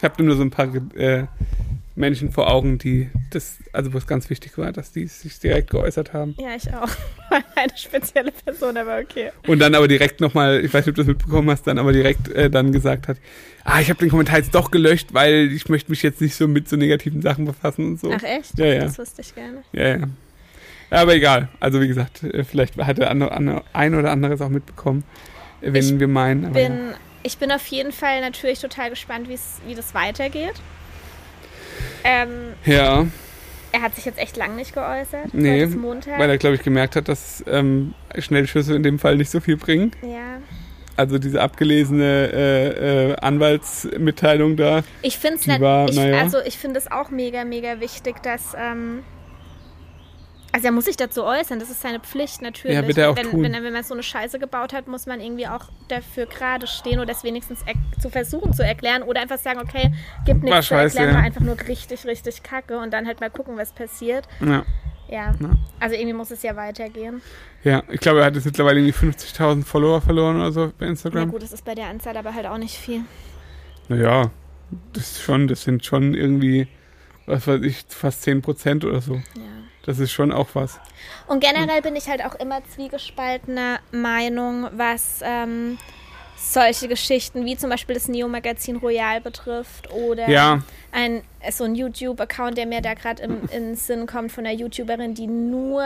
[0.00, 1.26] Ich habe nur so ein paar äh,
[1.94, 5.68] Menschen vor Augen, die das, also wo es ganz wichtig war, dass die sich direkt
[5.68, 6.34] geäußert haben.
[6.38, 6.88] Ja, ich auch.
[7.54, 9.30] Eine spezielle Person, aber okay.
[9.46, 11.92] Und dann aber direkt nochmal, ich weiß nicht, ob du das mitbekommen hast, dann aber
[11.92, 13.18] direkt äh, dann gesagt hat,
[13.64, 16.48] ah, ich habe den Kommentar jetzt doch gelöscht, weil ich möchte mich jetzt nicht so
[16.48, 18.10] mit so negativen Sachen befassen und so.
[18.10, 18.58] Ach echt?
[18.58, 18.84] Ja, ja.
[18.84, 19.58] Das wusste ich gerne.
[19.72, 20.08] Ja, ja.
[20.88, 21.50] Aber egal.
[21.60, 25.04] Also wie gesagt, äh, vielleicht hat der andere, andere, ein oder andere es auch mitbekommen,
[25.60, 26.52] äh, wenn Ich wir meinen.
[26.54, 30.54] Bin, ich bin auf jeden Fall natürlich total gespannt, wie das weitergeht.
[32.04, 33.06] Ähm, ja.
[33.72, 35.32] er hat sich jetzt echt lang nicht geäußert.
[35.32, 39.40] Nee, weil er, glaube ich, gemerkt hat, dass ähm, Schnellschüsse in dem Fall nicht so
[39.40, 39.92] viel bringen.
[40.02, 40.40] ja.
[40.96, 44.82] Also diese abgelesene äh, äh, Anwaltsmitteilung da.
[45.00, 46.20] Ich finde es naja.
[46.20, 49.02] also ich finde es auch mega, mega wichtig, dass ähm,
[50.52, 52.76] also er muss sich dazu äußern, das ist seine Pflicht natürlich.
[52.76, 53.42] Ja, wird er auch wenn, tun.
[53.42, 56.66] Wenn, er, wenn man so eine Scheiße gebaut hat, muss man irgendwie auch dafür gerade
[56.66, 57.60] stehen oder es wenigstens
[58.00, 59.92] zu versuchen zu erklären oder einfach sagen, okay,
[60.26, 61.14] gibt nichts zu erklären, ja.
[61.14, 64.26] war einfach nur richtig, richtig kacke und dann halt mal gucken, was passiert.
[64.40, 64.64] Ja.
[65.08, 65.50] Ja, Ja.
[65.80, 67.20] also irgendwie muss es ja weitergehen.
[67.64, 70.86] ja, ich glaube, er hat jetzt mittlerweile irgendwie 50.000 Follower verloren oder so bei Na
[70.86, 71.30] Instagram.
[71.32, 73.00] gut, das ist bei der Anzahl aber halt auch nicht viel.
[73.88, 74.30] Naja,
[74.92, 76.68] das ist schon, das sind schon irgendwie,
[77.26, 79.14] was weiß ich, fast 10% oder so.
[79.14, 79.22] Ja.
[79.84, 80.78] Das ist schon auch was.
[81.26, 85.78] Und generell bin ich halt auch immer zwiegespaltener Meinung, was ähm,
[86.36, 90.62] solche Geschichten wie zum Beispiel das Neo-Magazin Royal betrifft oder Ja,
[90.92, 94.54] ein so ein YouTube-Account, der mir da gerade im, in den Sinn kommt von einer
[94.54, 95.84] YouTuberin, die nur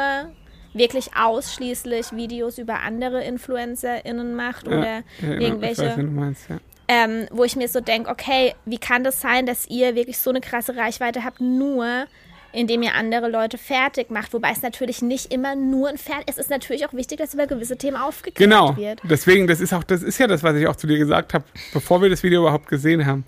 [0.73, 6.11] wirklich ausschließlich Videos über andere InfluencerInnen macht Ja, oder ja, ich weiß, irgendwelche, wie du
[6.11, 6.59] meinst, ja.
[6.89, 10.31] ähm, wo ich mir so denke, okay, wie kann das sein, dass ihr wirklich so
[10.31, 12.07] eine krasse Reichweite habt, nur
[12.55, 14.33] indem ihr andere Leute fertig macht.
[14.33, 17.47] Wobei es natürlich nicht immer nur ein Fertig Es ist natürlich auch wichtig, dass über
[17.47, 18.77] gewisse Themen aufgeklärt Genau.
[18.77, 19.01] wird.
[19.05, 21.45] Deswegen, das ist auch, das ist ja das, was ich auch zu dir gesagt habe,
[21.73, 23.25] bevor wir das Video überhaupt gesehen haben,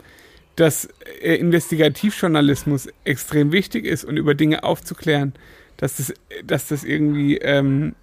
[0.56, 0.88] dass
[1.22, 5.34] äh, Investigativjournalismus extrem wichtig ist und über Dinge aufzuklären,
[5.76, 7.94] dass das, dass das irgendwie, ähm,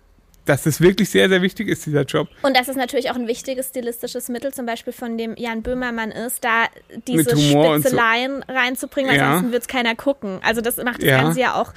[0.45, 2.27] dass das wirklich sehr, sehr wichtig ist, dieser Job.
[2.41, 6.12] Und dass es natürlich auch ein wichtiges stilistisches Mittel zum Beispiel von dem Jan Böhmermann
[6.12, 6.65] ist, da
[7.08, 7.73] diese und so.
[7.75, 9.27] Spitzeleien reinzubringen, weil Ja.
[9.27, 10.39] ansonsten wird es keiner gucken.
[10.43, 11.21] Also das macht das Ja.
[11.21, 11.71] Ganze ja auch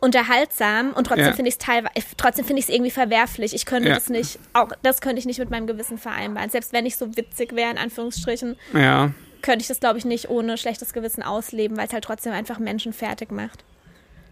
[0.00, 1.32] unterhaltsam und trotzdem Ja.
[1.32, 3.54] finde ich es teilweise, trotzdem finde ich es irgendwie verwerflich.
[3.54, 3.94] Ich könnte Ja.
[3.94, 6.50] das nicht, auch das könnte ich nicht mit meinem Gewissen vereinbaren.
[6.50, 10.28] Selbst wenn ich so witzig wäre, in Anführungsstrichen, Ja, könnte ich das, glaube ich, nicht
[10.28, 13.64] ohne schlechtes Gewissen ausleben, weil es halt trotzdem einfach Menschen fertig macht.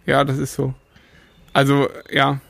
[0.06, 0.74] ja, das ist so.
[1.52, 2.40] Also, ja.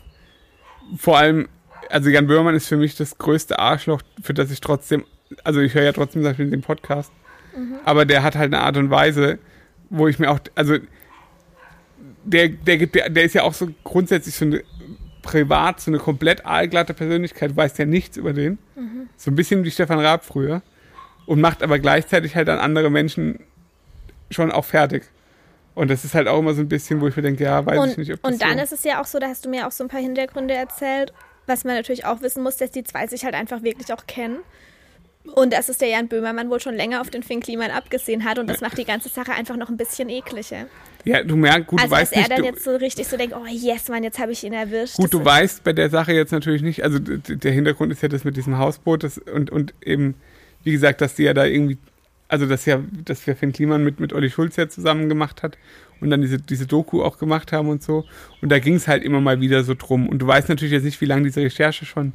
[0.97, 1.49] Vor allem,
[1.89, 5.05] also Jan Böhmermann ist für mich das größte Arschloch, für das ich trotzdem,
[5.45, 7.13] also ich höre ja trotzdem zum Beispiel den Podcast,
[7.85, 9.39] aber der hat halt eine Art und Weise,
[9.91, 10.77] wo ich mir auch, also
[12.25, 14.63] der, der, gibt- der, der ist ja auch so grundsätzlich so eine
[15.23, 18.59] privat, so eine komplett aalglatte Persönlichkeit, weiß ja nichts über den.
[19.17, 20.63] So ein bisschen wie Stefan Raab früher.
[21.27, 23.41] Und macht aber gleichzeitig halt dann andere Menschen
[24.31, 25.05] schon auch fertig.
[25.81, 27.79] Und das ist halt auch immer so ein bisschen, wo ich mir denke, ja, weiß
[27.79, 29.47] und, ich nicht, ob das und dann so ist es ja auch so, da hast
[29.47, 31.15] du mir auch so ein paar Hintergründe erzählt,
[31.47, 34.41] was man natürlich auch wissen muss, dass die zwei sich halt einfach wirklich auch kennen.
[35.25, 38.39] Und dass es der Jan Böhmermann wohl schon länger auf den Finn Kliman abgesehen hat
[38.39, 40.67] und das macht die ganze Sache einfach noch ein bisschen ekliger.
[41.07, 43.09] Ja, du merkst, gut, Also, du weißt dass er nicht, dann du, jetzt so richtig
[43.09, 44.97] so denkt, oh yes, Mann, jetzt habe ich ihn erwischt.
[44.97, 48.25] gut, du weißt bei der Sache jetzt natürlich nicht, also der Hintergrund ist ja das
[48.25, 50.15] mit diesem Hausboot das, und, und eben,
[50.63, 51.79] wie gesagt, dass die ja da irgendwie,
[52.31, 55.59] also dass ja, dass wir Finn Kliman mit, mit Olli Schulz ja zusammen gemacht hat
[56.01, 58.05] und dann diese, diese Doku auch gemacht haben und so.
[58.41, 60.09] Und da ging es halt immer mal wieder so drum.
[60.09, 62.13] Und du weißt natürlich jetzt nicht, wie lange diese Recherche schon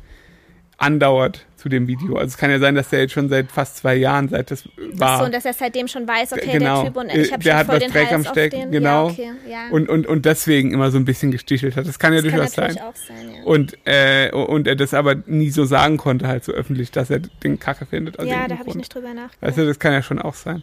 [0.77, 2.15] andauert zu dem Video.
[2.15, 4.69] Also es kann ja sein, dass der jetzt schon seit fast zwei Jahren, seit das
[4.93, 5.09] war.
[5.09, 6.83] Ach so, und dass er seitdem schon weiß, okay, Genau.
[6.83, 8.55] der Typ und ich habe der schon hat voll was den Dreck Hals am Stecken,
[8.57, 8.71] auf den.
[8.71, 9.07] genau.
[9.07, 9.57] Ja, okay, ja.
[9.71, 11.88] und, und, und deswegen immer so ein bisschen gestichelt hat.
[11.88, 12.88] Das kann ja das kann durchaus natürlich sein.
[12.88, 13.43] auch sein, ja.
[13.45, 17.19] Und, äh, und er das aber nie so sagen konnte, halt so öffentlich, dass er
[17.19, 18.19] den Kacke findet.
[18.19, 19.41] aus ja, da habe ich nicht drüber nachgedacht.
[19.41, 20.61] Weißt du, das kann ja schon auch sein.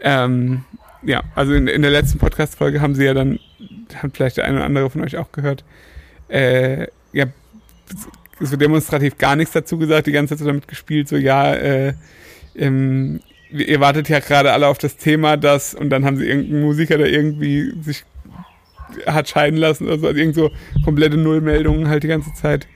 [0.00, 0.64] Ähm,
[1.02, 3.40] ja, also in, in der letzten Podcast-Folge haben sie ja dann,
[3.94, 5.64] hat vielleicht der eine oder andere von euch auch gehört,
[6.28, 7.26] äh, ja,
[8.40, 11.94] so demonstrativ gar nichts dazu gesagt, die ganze Zeit so damit gespielt, so ja, äh,
[12.54, 16.62] ähm, ihr wartet ja gerade alle auf das Thema, das, und dann haben sie irgendeinen
[16.62, 18.04] Musiker, der irgendwie sich
[19.06, 20.50] hat scheiden lassen oder so, also irgend so
[20.84, 22.66] komplette Nullmeldungen halt die ganze Zeit.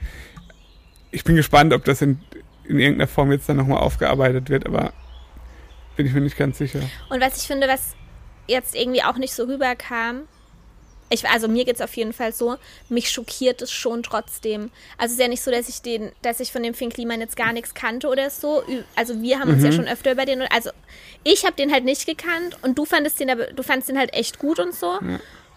[1.11, 2.21] Ich bin gespannt, ob das in,
[2.65, 4.93] in irgendeiner Form jetzt dann nochmal aufgearbeitet wird, aber
[5.97, 6.81] bin ich mir nicht ganz sicher.
[7.09, 7.95] Und was ich finde, was
[8.47, 10.23] jetzt irgendwie auch nicht so rüberkam,
[11.11, 12.57] ich, also mir geht es auf jeden Fall so,
[12.89, 14.71] mich schockiert es schon trotzdem.
[14.99, 17.21] Also es ist ja nicht so, dass ich den, dass ich von dem Finn Kliman
[17.21, 18.63] jetzt gar nichts kannte oder so.
[18.97, 19.67] Also wir haben uns Mhm.
[19.67, 20.71] ja schon öfter über den, also
[21.23, 24.13] ich habe den halt nicht gekannt und du fandest den aber, du fandest den halt
[24.15, 24.99] echt gut und so.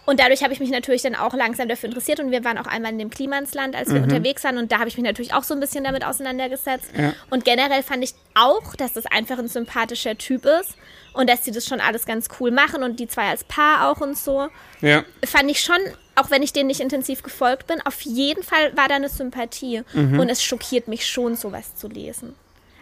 [0.06, 2.66] Und dadurch habe ich mich natürlich dann auch langsam dafür interessiert und wir waren auch
[2.66, 5.44] einmal in dem Klimansland, als wir unterwegs waren und da habe ich mich natürlich auch
[5.44, 6.90] so ein bisschen damit auseinandergesetzt.
[6.96, 7.12] Ja.
[7.28, 10.76] Und generell fand ich auch, dass das einfach ein sympathischer Typ ist
[11.12, 14.00] und dass sie das schon alles ganz cool machen und die zwei als Paar auch
[14.00, 14.48] und so.
[14.80, 15.78] Ja, Fand ich schon,
[16.14, 19.82] auch wenn ich denen nicht intensiv gefolgt bin, auf jeden Fall war da eine Sympathie.
[19.92, 20.20] Mhm.
[20.20, 22.34] Und es schockiert mich schon, sowas zu lesen.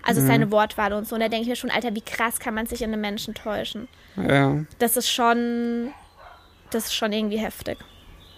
[0.03, 1.17] Also seine Wortwahl und so.
[1.17, 3.35] Und da denke ich mir schon, Alter, wie krass kann man sich in einem Menschen
[3.35, 3.89] täuschen.
[4.17, 4.65] ja.
[4.79, 5.93] Das ist schon,
[6.71, 7.79] das ist schon irgendwie heftig,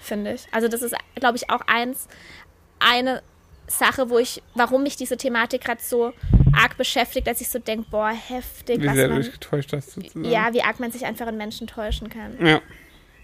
[0.00, 0.46] finde ich.
[0.50, 2.08] Also das ist, glaube ich, auch eins,
[2.78, 3.22] eine
[3.66, 6.14] Sache, wo ich, warum mich diese Thematik gerade so
[6.54, 9.72] arg beschäftigt, dass ich so denke, boah, heftig, Wie was sehr du man, dich getäuscht
[9.72, 10.24] hast, sozusagen.
[10.24, 12.36] ja, wie arg man sich einfach in Menschen täuschen kann.
[12.44, 12.60] Ja.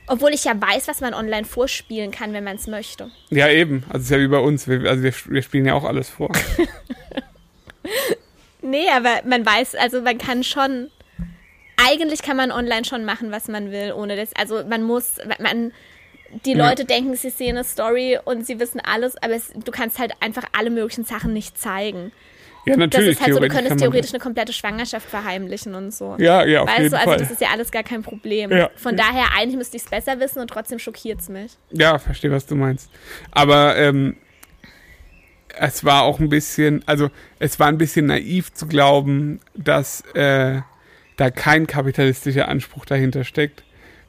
[0.06, 3.10] Obwohl ich ja weiß, was man online vorspielen kann, wenn man es möchte.
[3.30, 3.84] Ja, eben.
[3.88, 4.68] Also es ist ja wie bei uns.
[4.68, 6.30] Wir, also wir, wir spielen ja auch alles vor.
[8.64, 10.90] Nee, aber man weiß, also man kann schon,
[11.76, 15.72] eigentlich kann man online schon machen, was man will, ohne das, also man muss, man,
[16.44, 16.68] die Ja.
[16.68, 20.12] Leute denken, sie sehen eine Story und sie wissen alles, aber es, du kannst halt
[20.20, 22.12] einfach alle möglichen Sachen nicht zeigen.
[22.66, 23.10] Ja, Das natürlich.
[23.10, 26.12] ist halt so, du könntest theoretisch eine komplette Schwangerschaft verheimlichen und so.
[26.12, 26.20] das.
[26.22, 27.18] Ja, ja, auf weißt jeden du, also Fall.
[27.18, 28.50] das ist ja alles gar kein Problem.
[28.50, 28.70] Ja.
[28.76, 31.52] Von daher, eigentlich müsste ich es besser wissen und trotzdem schockiert es mich.
[31.72, 32.88] Ja, verstehe, was du meinst.
[33.32, 34.16] Aber ähm,
[35.58, 40.60] es war auch ein bisschen, also es war ein bisschen naiv zu glauben, dass äh,
[41.16, 43.62] da kein kapitalistischer Anspruch dahinter steckt,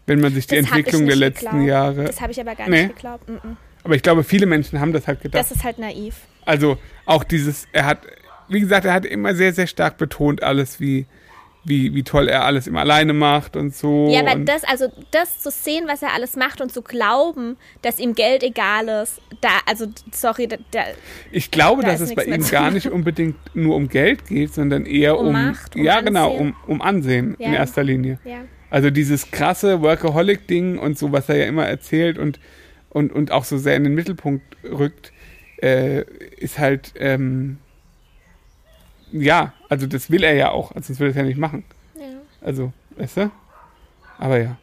[0.08, 1.68] wenn man sich die Das Entwicklung der letzten geglaubt.
[1.68, 2.04] Jahre.
[2.06, 2.84] Das habe ich aber gar Nee.
[2.84, 3.28] nicht geglaubt.
[3.30, 3.56] -mm.
[3.84, 5.40] Aber ich glaube, viele Menschen haben das halt gedacht.
[5.44, 6.16] Das ist halt naiv.
[6.46, 8.00] Also auch dieses, er hat,
[8.48, 11.06] wie gesagt, er hat immer sehr, sehr stark betont alles, wie,
[11.64, 14.10] wie, wie toll er alles immer alleine macht und so.
[14.12, 18.00] Ja, aber das, also das zu sehen, was er alles macht und zu glauben, dass
[18.00, 20.82] ihm Geld egal ist, da, also sorry, da, da,
[21.32, 24.86] ich glaube, da dass es bei ihm gar nicht unbedingt nur um Geld geht, sondern
[24.86, 26.56] eher Um um, Macht, um ja genau, Ansehen.
[26.68, 27.60] um, um Ansehen in Ja.
[27.60, 28.20] erster Linie.
[28.24, 28.38] ja.
[28.76, 32.42] Also dieses krasse Workaholic-Ding und so, was er ja immer erzählt und,
[32.90, 35.14] und, und auch so sehr in den Mittelpunkt rückt,
[35.62, 36.02] äh,
[36.36, 37.58] ist halt, ähm,
[39.14, 41.64] ja, also das will er ja auch, also sonst will er es ja nicht machen.
[41.98, 42.18] Ja.
[42.42, 43.32] Also, weißt du?
[44.18, 44.58] Aber ja,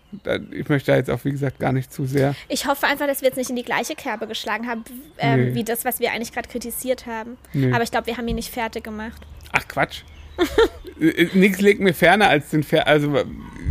[0.51, 2.35] ich möchte da jetzt auch, wie gesagt, gar nicht zu sehr.
[2.51, 4.85] Ich hoffe einfach, dass wir jetzt nicht in die gleiche Kerbe geschlagen haben,
[5.16, 5.55] ähm, Nee.
[5.55, 7.38] wie das, was wir eigentlich gerade kritisiert haben.
[7.55, 7.72] Nee.
[7.72, 9.22] Aber ich glaube, wir haben ihn nicht fertig gemacht.
[9.53, 10.03] Ach Quatsch.
[11.35, 13.14] Nichts legt mir ferner als den Fer also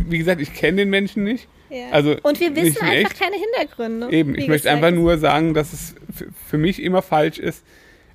[0.08, 1.48] wie gesagt, ich kenne den Menschen nicht.
[1.70, 1.88] Ja.
[1.90, 3.20] Also, Und wir wissen in einfach echt.
[3.20, 4.10] keine Hintergründe.
[4.10, 5.94] Eben, ich möchte einfach nur sagen, dass es
[6.46, 7.64] für mich immer falsch ist,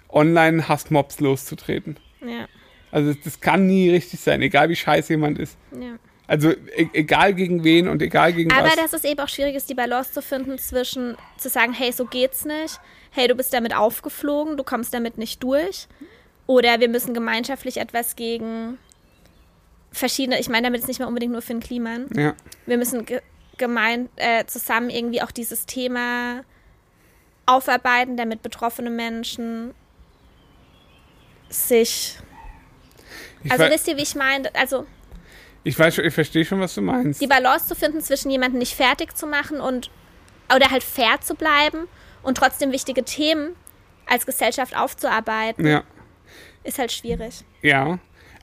[0.09, 1.97] online Hassmobs loszutreten.
[2.21, 2.47] Ja,
[2.91, 5.57] Also das kann nie richtig sein, egal wie scheiße jemand ist.
[5.71, 5.97] ja.
[6.29, 8.75] Also e egal gegen wen und egal gegen Aber was.
[8.75, 12.03] dass es eben auch schwierig ist, die Balance zu finden zwischen zu sagen, hey, so
[12.03, 12.81] geht's nicht,
[13.11, 15.87] hey, du bist damit aufgeflogen, du kommst damit nicht durch.
[16.47, 18.77] Oder wir müssen gemeinschaftlich etwas gegen
[19.91, 21.97] verschiedene, ich meine damit jetzt nicht mal unbedingt nur für den Klima.
[22.15, 22.33] ja,
[22.65, 23.21] Wir müssen ge
[23.57, 26.43] gemein äh, zusammen irgendwie auch dieses Thema
[27.47, 29.73] aufarbeiten, damit betroffene Menschen
[31.49, 32.17] sich.
[33.43, 34.53] ich, Also wisst ihr, wie ich meine?
[34.55, 34.85] Also
[35.63, 37.19] ich weiß schon, ich verstehe schon, was du meinst.
[37.21, 39.89] die Balance zu finden zwischen jemanden nicht fertig zu machen und
[40.55, 41.87] oder halt fair zu bleiben
[42.23, 43.55] und trotzdem wichtige Themen
[44.05, 45.83] als Gesellschaft aufzuarbeiten, Ja,
[46.67, 47.43] ist halt schwierig.
[47.61, 47.99] ja.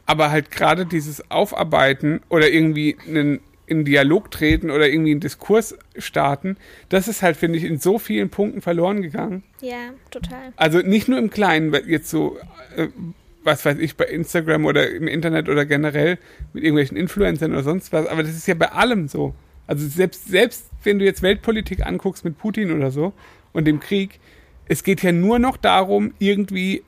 [0.06, 5.76] Aber halt gerade dieses Aufarbeiten oder irgendwie einen in Dialog treten oder irgendwie einen Diskurs
[5.96, 6.56] starten,
[6.88, 9.42] das ist halt, finde ich, in so vielen Punkten verloren gegangen.
[9.60, 10.52] Ja, total.
[10.56, 12.36] Also nicht nur im Kleinen, jetzt so,
[12.76, 12.88] äh,
[13.42, 16.18] was weiß ich, bei Instagram oder im Internet oder generell
[16.52, 19.34] mit irgendwelchen Influencern oder sonst was, aber das ist ja bei allem so.
[19.66, 23.14] Also selbst, selbst wenn du jetzt Weltpolitik anguckst mit Putin oder so
[23.54, 24.20] und dem Krieg,
[24.66, 26.82] es geht ja nur noch darum, irgendwie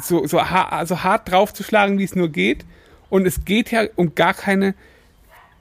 [0.00, 2.64] so, so, ha so hart draufzuschlagen, wie es nur geht.
[3.10, 4.74] Und es geht ja um gar keine,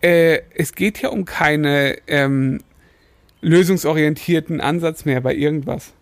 [0.02, 2.62] äh, es geht ja um keine ähm,
[3.42, 5.94] lösungsorientierten Ansatz mehr bei irgendwas.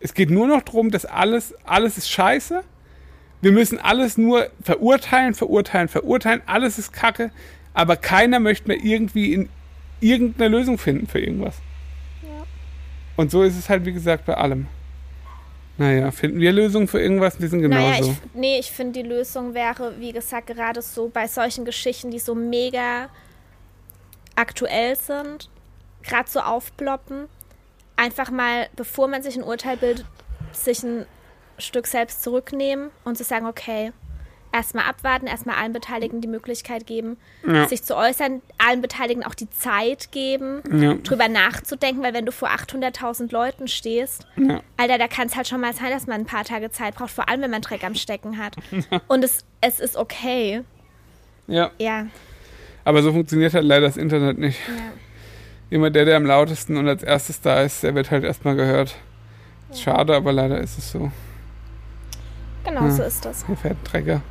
[0.00, 2.62] Es geht nur noch darum, dass alles, alles ist scheiße.
[3.42, 6.42] Wir müssen alles nur verurteilen, verurteilen, verurteilen.
[6.46, 7.30] Alles ist kacke.
[7.74, 9.48] Aber keiner möchte mehr irgendwie in
[10.00, 11.56] irgendeine Lösung finden für irgendwas.
[12.22, 12.46] Ja.
[13.16, 14.66] Und so ist es halt, wie gesagt, bei allem.
[15.78, 17.38] Naja, finden wir Lösungen für irgendwas?
[17.40, 18.12] Wir sind Naja, genauso.
[18.12, 22.18] ich, nee, ich finde, die Lösung wäre, wie gesagt, gerade so bei solchen Geschichten, die
[22.18, 23.10] so mega
[24.36, 25.50] aktuell sind,
[26.02, 27.26] gerade so aufploppen,
[27.96, 30.06] einfach mal, bevor man sich ein Urteil bildet,
[30.52, 31.06] sich ein
[31.58, 33.92] Stück selbst zurücknehmen und zu sagen, okay,
[34.56, 37.16] erstmal abwarten, erstmal allen Beteiligten die Möglichkeit geben,
[37.46, 37.68] Ja.
[37.68, 42.32] sich zu äußern, allen Beteiligten auch die Zeit geben, ja, drüber nachzudenken, weil wenn du
[42.32, 46.20] vor 800.000 Leuten stehst, ja, Alter, da kann es halt schon mal sein, dass man
[46.22, 48.56] ein paar Tage Zeit braucht, vor allem wenn man Dreck am Stecken hat.
[49.08, 50.62] Und es, es ist okay.
[51.46, 51.70] ja.
[51.78, 52.06] Ja,
[52.84, 54.58] Aber so funktioniert halt leider das Internet nicht.
[55.70, 58.94] Immer der, der am lautesten und als erstes da ist, der wird halt erstmal gehört.
[59.74, 61.10] Schade, aber leider ist es so.
[62.64, 62.90] Genau Ja.
[62.92, 63.44] so ist das.
[63.46, 64.22] Hier fährt Trecker.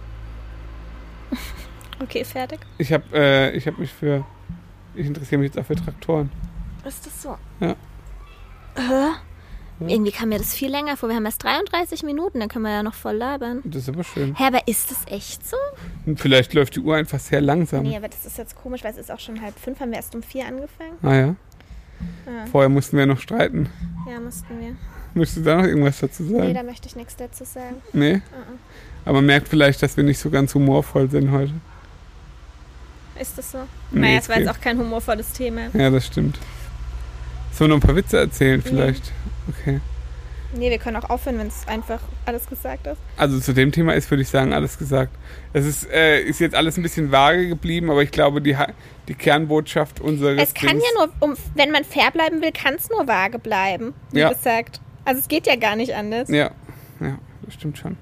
[2.01, 2.60] Okay, fertig.
[2.77, 4.25] Ich habe äh, ich hab mich für.
[4.95, 6.31] Ich interessiere mich jetzt auch für Traktoren.
[6.86, 7.38] Ist das so?
[7.60, 7.75] Ja.
[8.75, 9.12] Hä?
[9.88, 11.10] Irgendwie kam mir das viel länger vor.
[11.10, 13.60] Wir haben erst 33 Minuten, dann können wir ja noch voll labern.
[13.65, 14.34] Das ist aber schön.
[14.38, 15.58] Hä, aber ist das echt so?
[16.05, 17.84] Und vielleicht läuft die Uhr einfach sehr langsam.
[17.84, 19.81] Nee, aber das ist jetzt komisch, weil es ist auch schon halb fünf.
[19.81, 20.93] Haben wir erst um vier angefangen?
[21.03, 21.36] Ah ja.
[22.25, 23.69] Ja, Vorher mussten wir noch streiten.
[24.10, 24.75] ja mussten wir.
[25.13, 26.53] Möchtest du da noch irgendwas dazu Nee, sagen?
[26.53, 27.81] da möchte ich nichts dazu sagen.
[27.91, 28.15] Nee?
[28.15, 28.21] Uh-uh.
[29.05, 31.53] Aber man merkt vielleicht, dass wir nicht so ganz humorvoll sind heute.
[33.19, 33.60] Ist das so?
[33.91, 35.67] Nee, naja, es war jetzt auch kein humorvolles Thema.
[35.73, 36.38] Ja, das stimmt.
[37.54, 39.12] Sollen wir noch ein paar Witze erzählen vielleicht?
[39.47, 39.80] Okay.
[40.58, 42.97] Nee, wir können auch aufhören, wenn es einfach alles gesagt ist.
[43.17, 45.12] Also zu dem Thema ist, würde ich sagen, alles gesagt.
[45.54, 48.56] Es ist, äh, ist jetzt alles ein bisschen vage geblieben, aber ich glaube, die,
[49.08, 52.75] die Kernbotschaft unseres Es kann Dings- ja nur, um, wenn man fair bleiben will, kann
[52.75, 54.30] es nur vage bleiben, wie Ja.
[54.30, 54.80] gesagt.
[55.04, 56.30] Also es geht ja gar nicht anders.
[56.30, 56.51] Ja,
[57.01, 57.97] ja, das stimmt schon.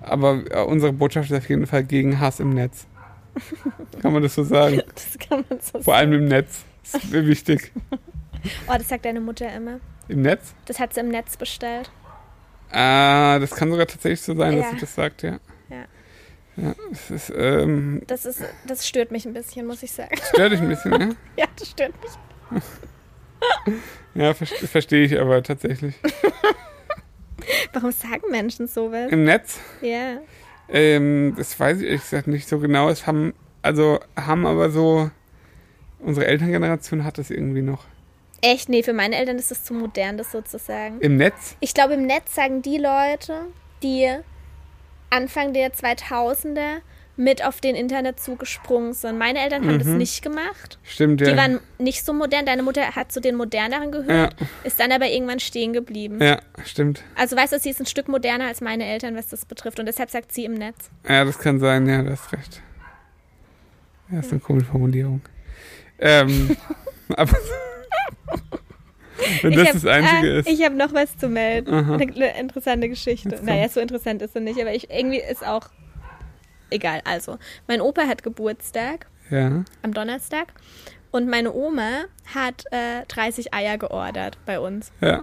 [0.00, 2.86] Aber äh, unsere Botschaft ist auf jeden Fall gegen Hass im Netz.
[4.02, 4.82] Kann man das so sagen?
[4.94, 6.64] Das kann man so Vor allem im Netz.
[6.92, 7.72] Das ist mir wichtig.
[7.90, 8.02] sagen.
[8.68, 9.80] Oh, das sagt deine Mutter immer.
[10.08, 10.54] Im Netz?
[10.66, 11.90] Das hat sie im Netz bestellt.
[12.70, 14.70] Ah, das kann sogar tatsächlich so sein, dass Ja.
[14.72, 15.38] sie das sagt, ja.
[15.70, 15.84] Ja.
[16.56, 20.16] Ja, das ist, ähm, Das ist, das stört mich ein bisschen, muss ich sagen.
[20.28, 21.16] stört dich ein bisschen, ne?
[21.36, 22.62] Ja, das stört mich.
[24.14, 25.94] Ja, ver verstehe ich aber tatsächlich.
[27.72, 29.10] Warum sagen Menschen sowas?
[29.12, 29.60] Im Netz?
[29.80, 30.18] Ja.
[30.68, 32.88] Ähm, das weiß ich ehrlich gesagt nicht so genau.
[32.88, 35.10] Es haben, also haben aber so,
[36.00, 37.84] unsere Elterngeneration hat das irgendwie noch.
[38.40, 38.68] Echt?
[38.68, 41.00] Nee, für meine Eltern ist das zu modern, das sozusagen.
[41.00, 41.56] Im Netz?
[41.60, 43.46] Ich glaube, im Netz sagen die Leute,
[43.82, 44.08] die
[45.10, 46.78] Anfang der 2000er
[47.18, 49.18] mit auf den Internetzug gesprungen sind.
[49.18, 49.98] Meine Eltern haben das Mhm.
[49.98, 50.78] nicht gemacht.
[50.84, 51.30] Stimmt, ja.
[51.30, 52.46] Die waren nicht so modern.
[52.46, 56.22] Deine Mutter hat zu den moderneren gehört, ist dann aber irgendwann stehen geblieben.
[56.22, 57.02] ja, stimmt.
[57.16, 59.80] Also weißt du, sie ist ein Stück moderner als meine Eltern, was das betrifft.
[59.80, 60.90] Und deshalb sagt sie im Netz.
[61.08, 62.62] Ja, das kann sein, ja, du hast recht.
[64.12, 65.20] Ja, ist eine komische Formulierung.
[65.98, 66.56] Ähm,
[67.16, 67.36] aber
[69.42, 70.48] wenn das hab, das Einzige ah, ist.
[70.48, 71.74] Ich habe noch was zu melden.
[71.74, 71.96] Aha.
[71.96, 73.40] Eine, interessante Geschichte.
[73.42, 75.68] Naja, so interessant ist sie nicht, aber ich, irgendwie ist auch
[76.70, 77.00] egal.
[77.04, 80.48] Also, mein Opa hat Geburtstag Ja, am Donnerstag
[81.10, 82.04] und meine Oma
[82.34, 84.92] hat äh, 30 Eier geordert bei uns.
[85.00, 85.22] ja.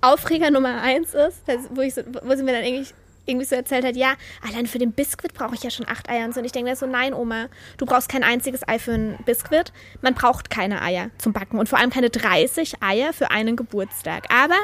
[0.00, 2.88] Aufreger Nummer eins ist, das, wo, ich so, wo sie mir dann irgendwie,
[3.26, 4.14] irgendwie so erzählt hat, ja,
[4.48, 6.38] allein für den Biskuit brauche ich ja schon acht Eier und so.
[6.38, 7.46] Und ich denke mir so, nein, Oma,
[7.78, 9.72] du brauchst kein einziges Ei für einen Biskuit.
[10.00, 14.32] Man braucht keine Eier zum Backen und vor allem keine 30 Eier für einen Geburtstag.
[14.32, 14.54] Aber,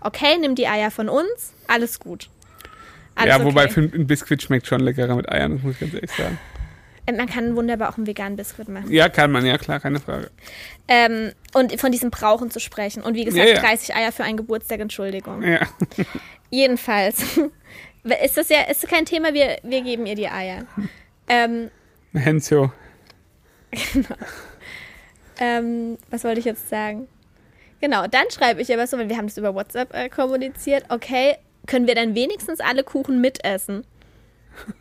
[0.00, 2.28] okay, nimm die Eier von uns, alles gut.
[3.24, 6.10] Ja, wobei für ein Biskuit schmeckt schon leckerer mit Eiern, das muss ich ganz ehrlich
[6.10, 6.38] sagen.
[7.06, 8.90] Äh, Man kann wunderbar auch einen veganen Biskuit machen.
[8.90, 10.30] Ja, kann man, ja klar, keine Frage.
[10.88, 13.02] Ähm, und von diesem Brauchen zu sprechen.
[13.02, 13.60] Und wie gesagt, Ja, ja.
[13.60, 15.42] 30 Eier für einen Geburtstag, Entschuldigung.
[15.42, 15.60] Ja.
[16.50, 17.22] Jedenfalls
[18.24, 20.64] ist das ja ist kein Thema, wir, wir geben ihr die Eier.
[21.28, 21.70] Ähm,
[22.14, 22.72] Hensio.
[25.38, 27.06] ähm, was wollte ich jetzt sagen?
[27.80, 31.36] Genau, dann schreibe ich aber so, weil wir haben das über WhatsApp äh, kommuniziert, okay,
[31.70, 33.84] können wir dann wenigstens alle Kuchen mitessen?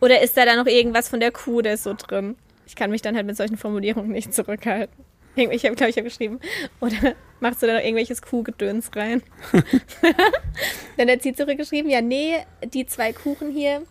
[0.01, 2.35] Oder ist da dann noch irgendwas von der Kuh, der ist so drin?
[2.65, 5.05] Ich kann mich dann halt mit solchen Formulierungen nicht zurückhalten.
[5.35, 6.39] Ich habe, glaube ich, hab geschrieben.
[6.81, 9.21] Oder machst du da noch irgendwelches Kuhgedöns rein?
[10.97, 12.37] dann hat sie zurückgeschrieben, ja, nee,
[12.73, 13.83] die zwei Kuchen hier,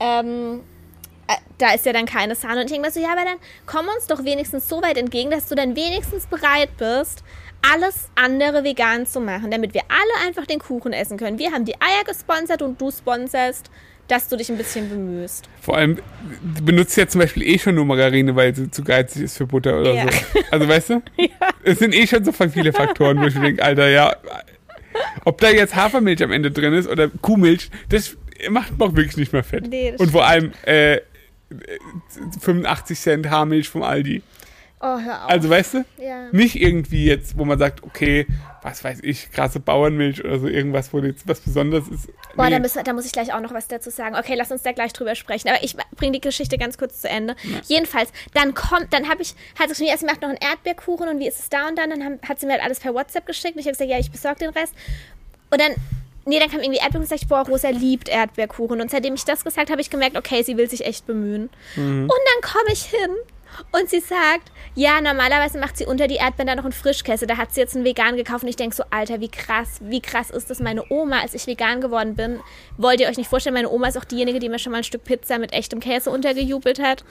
[0.00, 0.62] ähm,
[1.26, 2.60] äh, da ist ja dann keine Sahne.
[2.60, 5.30] Und ich denke mir so, ja, aber dann komm uns doch wenigstens so weit entgegen,
[5.30, 7.24] dass du dann wenigstens bereit bist,
[7.62, 11.38] alles andere vegan zu machen, damit wir alle einfach den Kuchen essen können.
[11.38, 13.70] Wir haben die Eier gesponsert und du sponserst,
[14.08, 15.48] dass du dich ein bisschen bemühst.
[15.60, 15.98] Vor allem,
[16.56, 19.46] die benutzt ja zum Beispiel eh schon nur Margarine, weil sie zu geizig ist für
[19.46, 20.06] Butter oder Ja.
[20.12, 20.40] so.
[20.50, 21.02] Also weißt du?
[21.64, 24.14] Es sind eh schon so viele Faktoren, wo ich denke, Alter, ja,
[25.24, 28.16] ob da jetzt Hafermilch am Ende drin ist oder Kuhmilch, das
[28.48, 29.66] macht auch wirklich nicht mehr fett.
[29.68, 31.00] Nee, Und vor allem äh,
[32.40, 34.22] 85 Cent Haarmilch vom Aldi.
[34.80, 35.30] Oh, hör auf.
[35.30, 35.84] Also weißt du?
[35.98, 36.28] ja.
[36.32, 38.26] Nicht irgendwie jetzt, wo man sagt, okay,
[38.62, 42.08] was weiß ich, krasse Bauernmilch oder so irgendwas, wo jetzt was Besonderes ist.
[42.36, 42.50] Boah, Nee.
[42.50, 44.16] da, müssen, da muss ich gleich auch noch was dazu sagen.
[44.16, 45.48] Okay, lass uns da gleich drüber sprechen.
[45.48, 47.36] Aber ich bringe die Geschichte ganz kurz zu Ende.
[47.68, 51.08] Jedenfalls, dann kommt, dann habe ich, hat sie geschrieben, ja, sie macht noch einen Erdbeerkuchen
[51.08, 51.88] und wie ist es da und dann?
[51.90, 53.98] Dann haben, hat sie mir halt alles per WhatsApp geschickt und ich habe gesagt, ja,
[53.98, 54.74] ich besorge den Rest.
[55.50, 55.72] Und dann,
[56.26, 58.80] nee, dann kam irgendwie Erdbeerkuchen und sag ich, boah, Rosa liebt Erdbeerkuchen.
[58.82, 61.48] Und seitdem ich das gesagt habe, habe ich gemerkt, okay, sie will sich echt bemühen.
[61.76, 63.10] Und dann komme ich hin
[63.72, 67.26] und sie sagt, ja, normalerweise macht sie unter die Erdbeeren noch einen Frischkäse.
[67.26, 70.00] Da hat sie jetzt einen vegan gekauft und ich denke so, Alter, wie krass, wie
[70.00, 70.60] krass ist das?
[70.60, 72.40] Meine Oma, als ich vegan geworden bin,
[72.76, 74.84] wollt ihr euch nicht vorstellen, meine Oma ist auch diejenige, die mir schon mal ein
[74.84, 77.04] Stück Pizza mit echtem Käse untergejubelt hat.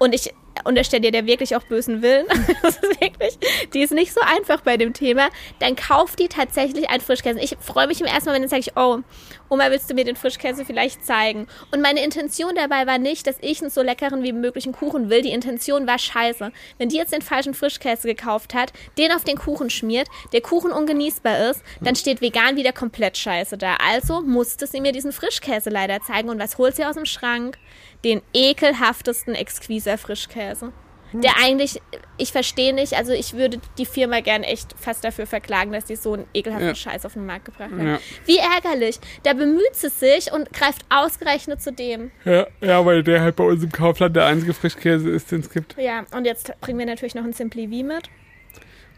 [0.00, 0.32] Und ich
[0.64, 2.26] unterstelle dir der wirklich auch bösen Willen.
[2.62, 3.38] Das ist wirklich,
[3.72, 5.28] die ist nicht so einfach bei dem Thema.
[5.60, 7.40] Dann kauft die tatsächlich einen Frischkäse.
[7.40, 8.98] Ich freue mich im ersten Moment, dann sage ich, oh,
[9.48, 11.46] Oma, willst du mir den Frischkäse vielleicht zeigen?
[11.72, 15.22] Und meine Intention dabei war nicht, dass ich einen so leckeren wie möglichen Kuchen will.
[15.22, 16.52] Die Intention war scheiße.
[16.78, 20.70] Wenn die jetzt den falschen Frischkäse gekauft hat, den auf den Kuchen schmiert, der Kuchen
[20.70, 23.76] ungenießbar ist, dann steht vegan wieder komplett scheiße da.
[23.76, 26.28] Also musste sie mir diesen Frischkäse leider zeigen.
[26.28, 27.58] Und was holt sie aus dem Schrank?
[28.04, 30.72] Den ekelhaftesten Exquiser Frischkäse.
[31.12, 31.82] Der eigentlich,
[32.18, 35.96] ich verstehe nicht, also ich würde die Firma gern echt fast dafür verklagen, dass die
[35.96, 36.74] so einen ekelhaften Ja.
[36.76, 37.84] Scheiß auf den Markt gebracht haben.
[37.84, 37.98] Ja.
[38.26, 39.00] Wie ärgerlich.
[39.24, 42.12] Da bemüht sie sich und greift ausgerechnet zu dem.
[42.24, 45.50] Ja, ja, weil der halt bei uns im Kaufland der einzige Frischkäse ist, den es
[45.50, 45.76] gibt.
[45.78, 48.08] Ja, und jetzt bringen wir natürlich noch ein Simply V mit.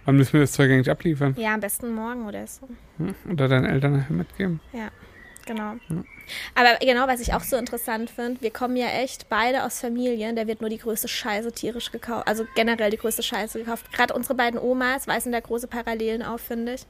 [0.05, 1.35] Wann müssen wir das Zeug eigentlich abliefern?
[1.39, 2.69] Ja, am besten morgen oder so.
[2.99, 3.15] Hm?
[3.33, 4.61] Oder deinen Eltern nachher mitgeben?
[4.75, 4.89] Ja,
[5.47, 5.77] genau.
[6.55, 10.37] Aber genau, was ich auch so interessant finde, wir kommen ja echt beide aus Familien,
[10.37, 12.29] da wird nur die größte Scheiße tierisch gekauft.
[12.29, 13.93] Also generell die größte Scheiße gekauft.
[13.93, 16.87] Gerade unsere beiden Omas weisen da große Parallelen auf, finde ich.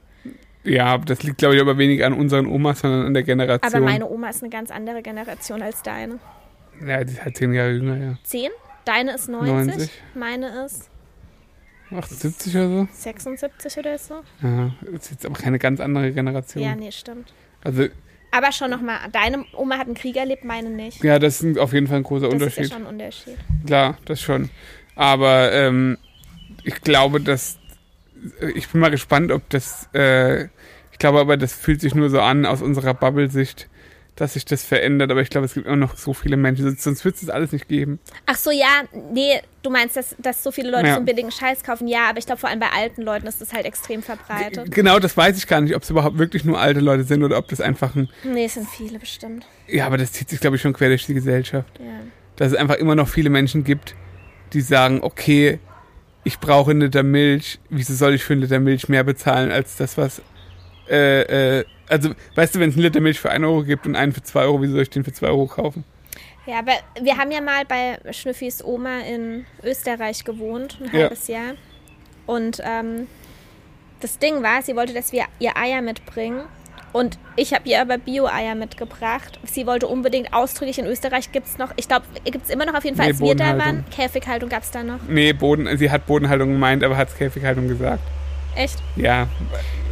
[0.63, 3.73] Ja, das liegt, glaube ich, aber weniger an unseren Omas, sondern an der Generation.
[3.73, 6.19] Aber meine Oma ist eine ganz andere Generation als deine.
[6.85, 8.17] Ja, die ist halt zehn Jahre jünger, ja.
[8.23, 8.49] Zehn?
[8.85, 9.91] Deine ist 90, 90.
[10.15, 10.89] meine ist
[11.91, 12.87] 78 oder so.
[12.91, 14.21] 76 oder so.
[14.41, 16.63] Ja, ist jetzt aber keine ganz andere Generation.
[16.63, 17.33] Ja, nee, stimmt.
[17.63, 17.87] Also,
[18.35, 21.03] Aber schon nochmal, deine Oma hat einen Krieg erlebt, meine nicht.
[21.03, 22.63] ja, das ist auf jeden Fall ein großer Das Unterschied.
[22.63, 23.37] ist ja schon ein Unterschied.
[23.65, 24.49] Klar, das schon.
[24.95, 25.97] Aber ähm,
[26.63, 27.57] ich glaube, dass
[28.55, 29.87] ich bin mal gespannt, ob das.
[29.93, 30.45] Äh,
[30.91, 33.67] ich glaube aber, das fühlt sich nur so an aus unserer Bubble-Sicht,
[34.15, 35.09] dass sich das verändert.
[35.11, 37.51] Aber ich glaube, es gibt immer noch so viele Menschen, sonst- wird es das alles
[37.51, 37.99] nicht geben.
[38.27, 40.93] Ach so, ja, nee, du meinst, dass, dass so viele Leute Ja.
[40.93, 41.87] so einen billigen Scheiß kaufen?
[41.87, 44.69] Ja, aber ich glaube, vor allem bei alten Leuten ist das halt extrem verbreitet.
[44.71, 47.37] Genau, das weiß ich gar nicht, ob es überhaupt wirklich nur alte Leute sind oder
[47.39, 48.09] ob das einfach ein.
[48.23, 49.47] Nee, es sind viele bestimmt.
[49.67, 51.79] Ja, aber das zieht sich, glaube ich, schon quer durch die Gesellschaft.
[51.79, 51.85] Ja.
[52.35, 53.95] dass es einfach immer noch viele Menschen gibt,
[54.53, 55.59] die sagen, okay,
[56.23, 59.75] ich brauche einen Liter Milch, wieso soll ich für einen Liter Milch mehr bezahlen als
[59.77, 60.21] das, was
[60.89, 63.95] äh, äh, also, weißt du, wenn es einen Liter Milch für 1 Euro gibt und
[63.95, 65.83] einen für 2 Euro, wieso soll ich den für 2 Euro kaufen?
[66.45, 71.03] Ja, aber wir haben ja mal bei Schnüffis Oma in Österreich gewohnt, ein Ja.
[71.03, 71.53] halbes Jahr.
[72.25, 73.07] Und ähm,
[74.01, 76.41] das Ding war, sie wollte, dass wir ihr Eier mitbringen.
[76.91, 79.39] Und ich habe ihr aber Bio-Eier mitgebracht.
[79.45, 82.75] Sie wollte unbedingt ausdrücklich, in Österreich gibt es noch, ich glaube, gibt es immer noch
[82.75, 83.83] auf jeden Fall, Nee, als wir da waren.
[83.89, 84.99] Käfighaltung gab es da noch.
[85.07, 88.03] Nee, Boden, sie hat Bodenhaltung gemeint, aber hat Käfighaltung gesagt.
[88.55, 88.77] Echt?
[88.95, 89.27] Ja,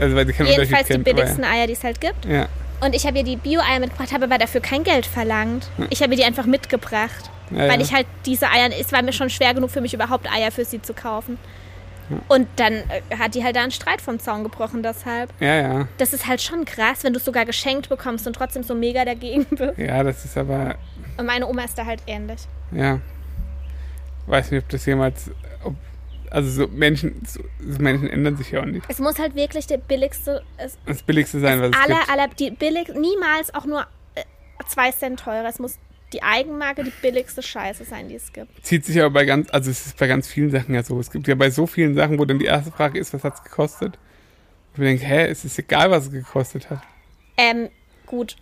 [0.02, 1.08] also weil sie keinen Jedenfalls Unterschied die kennt.
[1.08, 2.26] aber billigsten Eier, die es halt gibt.
[2.26, 2.48] Ja,
[2.84, 5.70] Und ich habe ihr die Bio-Eier mitgebracht, habe aber dafür kein Geld verlangt.
[5.90, 7.30] Ich habe ihr die einfach mitgebracht.
[7.52, 7.82] ja, weil ja.
[7.82, 10.66] ich halt diese Eier, es war mir schon schwer genug für mich überhaupt Eier für
[10.66, 11.38] sie zu kaufen.
[12.28, 15.30] Und dann äh, hat die halt da einen Streit vom Zaun gebrochen deshalb.
[15.40, 15.88] ja, ja.
[15.98, 19.06] Das ist halt schon krass, wenn du es sogar geschenkt bekommst und trotzdem so mega
[19.06, 19.78] dagegen bist.
[19.78, 20.76] Ja, das ist aber,
[21.18, 22.42] Und meine Oma ist da halt ähnlich.
[22.74, 23.00] ja.
[24.28, 25.32] Weiß nicht, ob das jemals,
[25.64, 25.74] ob,
[26.32, 27.42] also so Menschen, so,
[27.80, 28.86] Menschen ändern sich ja auch nicht.
[28.88, 32.40] Es muss halt wirklich der billigste, es, Das Billigste sein, was es aller, gibt.
[32.40, 34.24] die billig, niemals auch nur äh,
[34.68, 35.48] zwei Cent teurer.
[35.48, 35.78] Es muss
[36.14, 38.66] die Eigenmarke die billigste Scheiße sein, die es gibt.
[38.66, 41.00] Zieht sich aber bei ganz, also es ist bei ganz vielen Sachen ja so.
[41.00, 43.36] Es gibt ja bei so vielen Sachen, wo dann die erste Frage ist, was hat
[43.36, 43.98] es gekostet?
[44.74, 46.82] Und wir denken, hä, es ist egal, was es gekostet hat.
[47.38, 47.70] Ähm,
[48.06, 48.38] gut.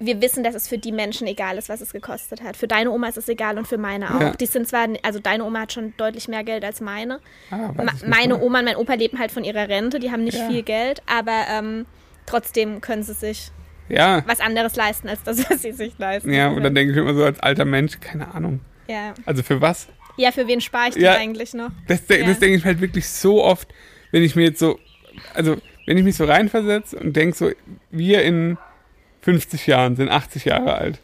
[0.00, 2.56] Wir wissen, dass es für die Menschen egal ist, was es gekostet hat.
[2.56, 4.20] Für deine Oma ist es egal und für meine auch.
[4.20, 4.30] Ja.
[4.32, 7.18] Die sind zwar, also deine Oma hat schon deutlich mehr Geld als meine.
[7.50, 7.72] Ah,
[8.06, 8.38] meine.
[8.40, 10.48] Oma und mein Opa leben halt von ihrer Rente, die haben nicht Ja.
[10.48, 11.84] viel Geld, aber ähm,
[12.26, 13.50] trotzdem können sie sich
[13.88, 16.32] Ja, was anderes leisten, als das, was sie sich leisten.
[16.32, 18.60] ja, und dann denke ich mir immer so als alter Mensch, keine Ahnung.
[18.86, 19.14] ja.
[19.26, 19.88] Also für was?
[20.16, 21.14] ja, für wen spare ich Ja.
[21.16, 21.70] eigentlich noch?
[21.88, 23.68] Das, das denke ich halt wirklich so oft,
[24.12, 24.78] wenn ich mir jetzt so,
[25.34, 27.50] also wenn ich mich so reinversetze und denke so,
[27.90, 28.58] wir in
[29.28, 31.00] 50 Jahren sind 80 Jahre alt.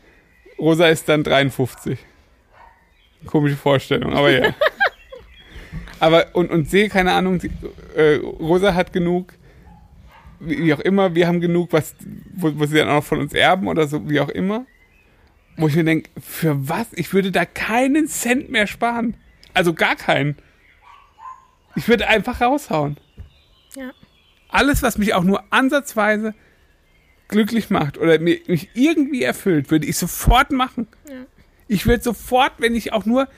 [0.59, 1.99] Rosa ist dann 53.
[3.27, 4.55] Komische Vorstellung, aber ja.
[6.01, 7.51] aber und, und sehe, keine Ahnung, sie,
[7.95, 9.35] äh, Rosa hat genug,
[10.41, 11.95] wie, wie auch immer, wir haben genug, was,
[12.35, 14.65] wo, wo sie dann auch noch von uns erben oder so, wie auch immer.
[15.59, 16.87] Wo ich mir denke, für was?
[16.95, 19.19] Ich würde da keinen Cent mehr sparen.
[19.53, 20.39] Also gar keinen.
[21.77, 22.97] Ich würde einfach raushauen.
[23.77, 23.91] Ja.
[24.49, 26.33] Alles, was mich auch nur ansatzweise
[27.29, 30.87] glücklich macht oder mir, mich irgendwie erfüllt, würde ich sofort machen.
[31.09, 31.25] Ja.
[31.69, 33.29] Ich würde sofort, wenn ich auch nur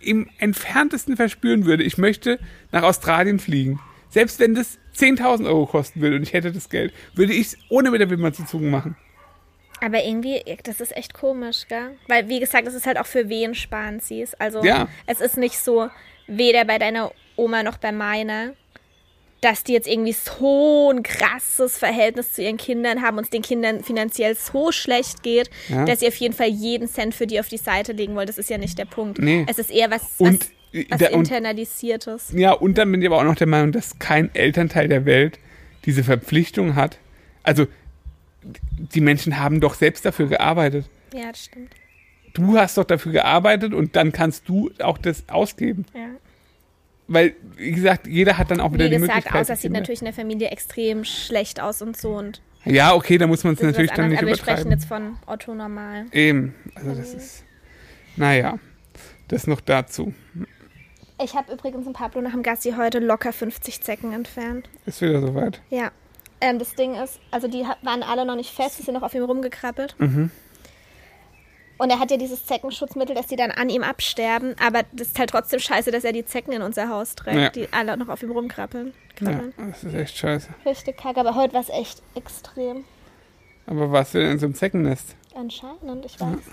[0.00, 2.38] im entferntesten verspüren würde, ich möchte
[2.72, 3.80] nach Australien fliegen.
[4.08, 7.58] Selbst wenn das 10.000 Euro kosten würde und ich hätte das Geld, würde ich es
[7.68, 8.96] ohne mit der Wimper zu zucken machen.
[9.82, 11.96] Aber irgendwie, das ist echt komisch, gell?
[12.08, 14.34] Weil, wie gesagt, es ist halt auch für wen sparen sie es.
[14.34, 14.88] Also, Ja.
[15.06, 15.88] es ist nicht so,
[16.26, 18.52] weder bei deiner Oma noch bei meiner,
[19.40, 23.42] dass die jetzt irgendwie so ein krasses Verhältnis zu ihren Kindern haben und es den
[23.42, 25.84] Kindern finanziell so schlecht geht, Ja.
[25.86, 28.26] dass sie auf jeden Fall jeden Cent für die auf die Seite legen wollen.
[28.26, 29.18] Das ist ja nicht der Punkt.
[29.18, 29.46] Nee.
[29.48, 30.40] Es ist eher was, Und,
[30.72, 32.32] was, was der, und internalisiertes.
[32.34, 35.38] Ja, und dann bin ich aber auch noch der Meinung, dass kein Elternteil der Welt
[35.86, 36.98] diese Verpflichtung hat.
[37.42, 37.66] Also,
[38.94, 40.86] die Menschen haben doch selbst dafür gearbeitet.
[41.14, 41.72] Ja, das stimmt.
[42.34, 45.84] Du hast doch dafür gearbeitet und dann kannst du auch das ausgeben.
[45.94, 46.08] Ja.
[47.12, 49.40] Weil, wie gesagt, jeder hat dann auch wieder Wie die gesagt, Möglichkeit.
[49.42, 53.18] außer es sieht natürlich in der Familie extrem schlecht aus und so und Ja, okay,
[53.18, 54.72] da muss man es natürlich dann nicht Aber wir sprechen übertreiben.
[54.72, 56.06] jetzt von Otto normal.
[56.12, 57.44] Eben, also das ist,
[58.16, 58.60] naja,
[59.26, 60.14] das noch dazu.
[61.20, 64.68] Ich habe übrigens in Pablo nach dem Gassi heute locker 50 Zecken entfernt.
[64.86, 65.60] Ist wieder soweit.
[65.68, 65.90] Ja.
[66.40, 69.14] Ähm, das Ding ist, also die waren alle noch nicht fest, die sind noch auf
[69.14, 69.96] ihm rumgekrabbelt.
[69.98, 70.30] Mhm.
[71.80, 74.54] Und er hat ja dieses Zeckenschutzmittel, dass die dann an ihm absterben.
[74.64, 77.48] Aber das ist halt trotzdem scheiße, dass er die Zecken in unser Haus trägt, Ja.
[77.48, 78.92] die alle noch auf ihm rumkrabbeln.
[79.20, 80.48] Ja, das ist echt scheiße.
[80.66, 82.84] Richtig kacke, aber heute war es echt extrem.
[83.66, 85.14] Aber warst du denn in so einem Zeckennest?
[85.34, 86.48] Anscheinend, ich weiß auch nicht.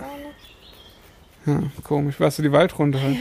[1.46, 2.18] Ja, komisch.
[2.20, 3.16] Warst du die Waldrunde halt?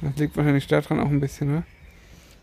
[0.00, 1.62] Das liegt wahrscheinlich daran auch ein bisschen, ne?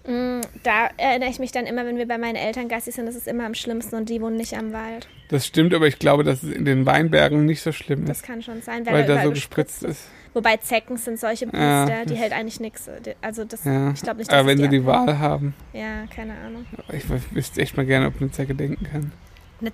[0.07, 3.15] Mm, Da erinnere ich mich dann immer, wenn wir bei meinen Eltern Gassi sind, das
[3.15, 5.07] ist immer am schlimmsten und die wohnen nicht am Wald.
[5.29, 8.23] Das stimmt, aber ich glaube, dass es in den Weinbergen nicht so schlimm Das ist,
[8.23, 10.07] kann schon sein, weil weil, da so gespritzt ist.
[10.33, 12.89] Wobei Zecken sind solche Biester, Ja, die das- hält eigentlich nichts.
[13.21, 13.91] Also das, Ja.
[13.91, 15.07] ich glaube nicht, dass Aber wenn sie die abhält.
[15.07, 16.65] Wahl haben, Ja, keine Ahnung.
[16.91, 17.03] ich
[17.33, 19.11] wüsste echt mal gerne, ob eine Zecke denken kann.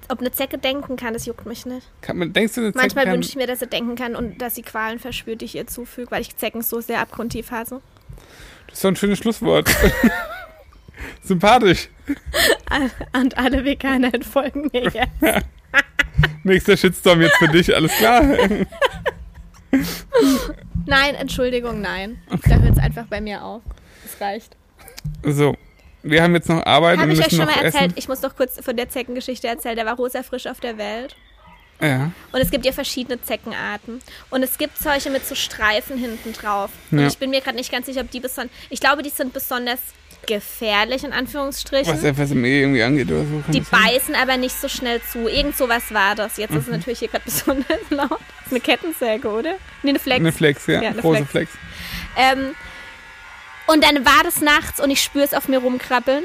[0.10, 1.90] Ob eine Zecke denken kann, das juckt mich nicht.
[2.02, 4.40] kann man, denkst du, eine Zecke Manchmal wünsche ich mir, dass sie denken kann und
[4.42, 7.82] dass sie Qualen verspürt, die ich ihr zufüge, weil ich Zecken so sehr abgrundtief hasse.
[8.72, 9.70] Das ist doch ein schönes Schlusswort.
[11.24, 11.90] Sympathisch.
[13.14, 15.08] Und alle Veganer entfolgen mir jetzt.
[16.44, 18.24] Nächster Shitstorm jetzt für dich, alles klar.
[20.86, 22.22] Nein, Entschuldigung, nein.
[22.48, 23.62] Da hört es einfach bei mir auf.
[24.04, 24.58] Das reicht.
[25.24, 25.56] So,
[26.04, 27.94] wir haben jetzt noch Arbeit Habe ich euch schon mal erzählt, essen.
[27.96, 31.16] ich muss noch kurz von der Zeckengeschichte erzählen, der war rosa frisch auf der Welt.
[31.82, 32.12] Ja.
[32.32, 34.02] Und es gibt ja verschiedene Zeckenarten.
[34.30, 36.70] Und es gibt solche mit so Streifen hinten drauf.
[36.92, 37.08] Und Ja.
[37.08, 38.56] ich bin mir gerade nicht ganz sicher, ob die besonders.
[38.70, 39.80] Ich glaube, die sind besonders
[40.28, 41.92] gefährlich, in Anführungsstrichen.
[41.92, 43.44] Was FSME irgendwie angeht oder so.
[43.52, 45.28] Die beißen aber nicht so schnell zu.
[45.28, 46.38] Irgend sowas war das.
[46.38, 46.58] Jetzt Mhm.
[46.58, 48.12] ist es natürlich hier gerade besonders laut.
[48.12, 49.56] Das ist eine Kettensäge, oder?
[49.82, 50.20] Nee, eine Flex.
[50.20, 50.82] Eine Flex, ja.
[50.82, 51.52] Ja, eine Große Flex.
[51.52, 51.52] Flex.
[52.18, 52.56] Ähm,
[53.68, 56.24] und dann war das nachts und ich spüre es auf mir rumkrabbeln.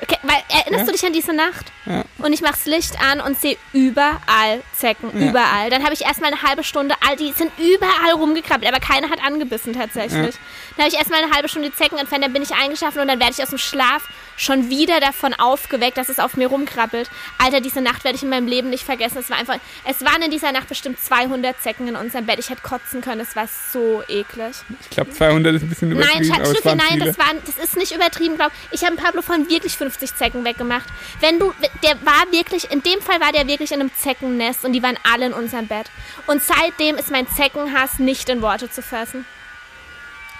[0.00, 0.86] Okay, weil, erinnerst Ja.
[0.86, 1.66] du dich an diese Nacht?
[1.86, 2.04] Ja.
[2.18, 5.30] Und ich mach's Licht an und sehe überall Zecken, Ja.
[5.30, 5.70] überall.
[5.70, 9.22] Dann habe ich erstmal eine halbe Stunde, all die sind überall rumgekrabbelt, aber keine hat
[9.24, 10.36] angebissen tatsächlich.
[10.76, 13.08] Dann habe ich erstmal eine halbe Stunde die Zecken entfernt, dann bin ich eingeschlafen und
[13.08, 14.04] dann werde ich aus dem Schlaf
[14.38, 17.10] schon wieder davon aufgeweckt, dass es auf mir rumkrabbelt.
[17.36, 19.18] Alter, diese Nacht werde ich in meinem Leben nicht vergessen.
[19.18, 22.38] Es war einfach, es waren in dieser Nacht bestimmt 200 Zecken in unserem Bett.
[22.38, 24.56] Ich hätte kotzen können, es war so eklig.
[24.82, 27.04] Ich glaube, 200 ist ein bisschen Nein, übertrieben, Schatzi, waren nein, viele.
[27.06, 28.52] das, waren, das ist nicht übertrieben, glaub.
[28.70, 30.86] Ich habe Pablo von wirklich 50 Zecken weggemacht.
[31.20, 34.72] Wenn du, der war wirklich, in dem Fall war der wirklich in einem Zeckennest und
[34.72, 35.90] die waren alle in unserem Bett.
[36.26, 39.24] Und seitdem ist mein Zeckenhass nicht in Worte zu fassen.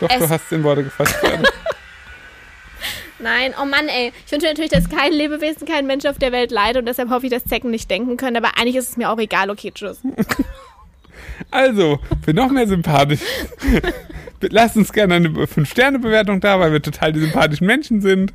[0.01, 1.16] Doch, du es- hast in Worte gefasst.
[3.19, 4.12] Nein, oh Mann, ey.
[4.27, 7.27] Ich wünsche natürlich, dass kein Lebewesen, kein Mensch auf der Welt leidet und deshalb hoffe
[7.27, 8.37] ich, dass Zecken nicht denken können.
[8.37, 9.51] Aber eigentlich ist es mir auch egal.
[9.51, 10.01] Okay, tschüss.
[11.51, 13.21] Also, für noch mehr sympathisch,
[14.41, 18.33] lasst uns gerne eine 5-Sterne-Bewertung da, weil wir total die sympathischen Menschen sind.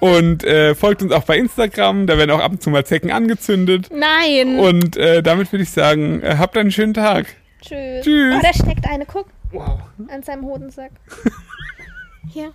[0.00, 3.10] Und äh, folgt uns auch bei Instagram, da werden auch ab und zu mal Zecken
[3.10, 3.88] angezündet.
[3.92, 4.58] Nein.
[4.58, 7.26] Und äh, damit würde ich sagen, äh, habt einen schönen Tag.
[7.60, 8.04] Tschüss.
[8.04, 8.36] Tschüss.
[8.36, 9.04] Oh, da steckt eine.
[9.06, 9.26] Guck.
[9.52, 9.80] Wow.
[10.08, 10.92] An seinem Hodensack.
[12.32, 12.52] Hier.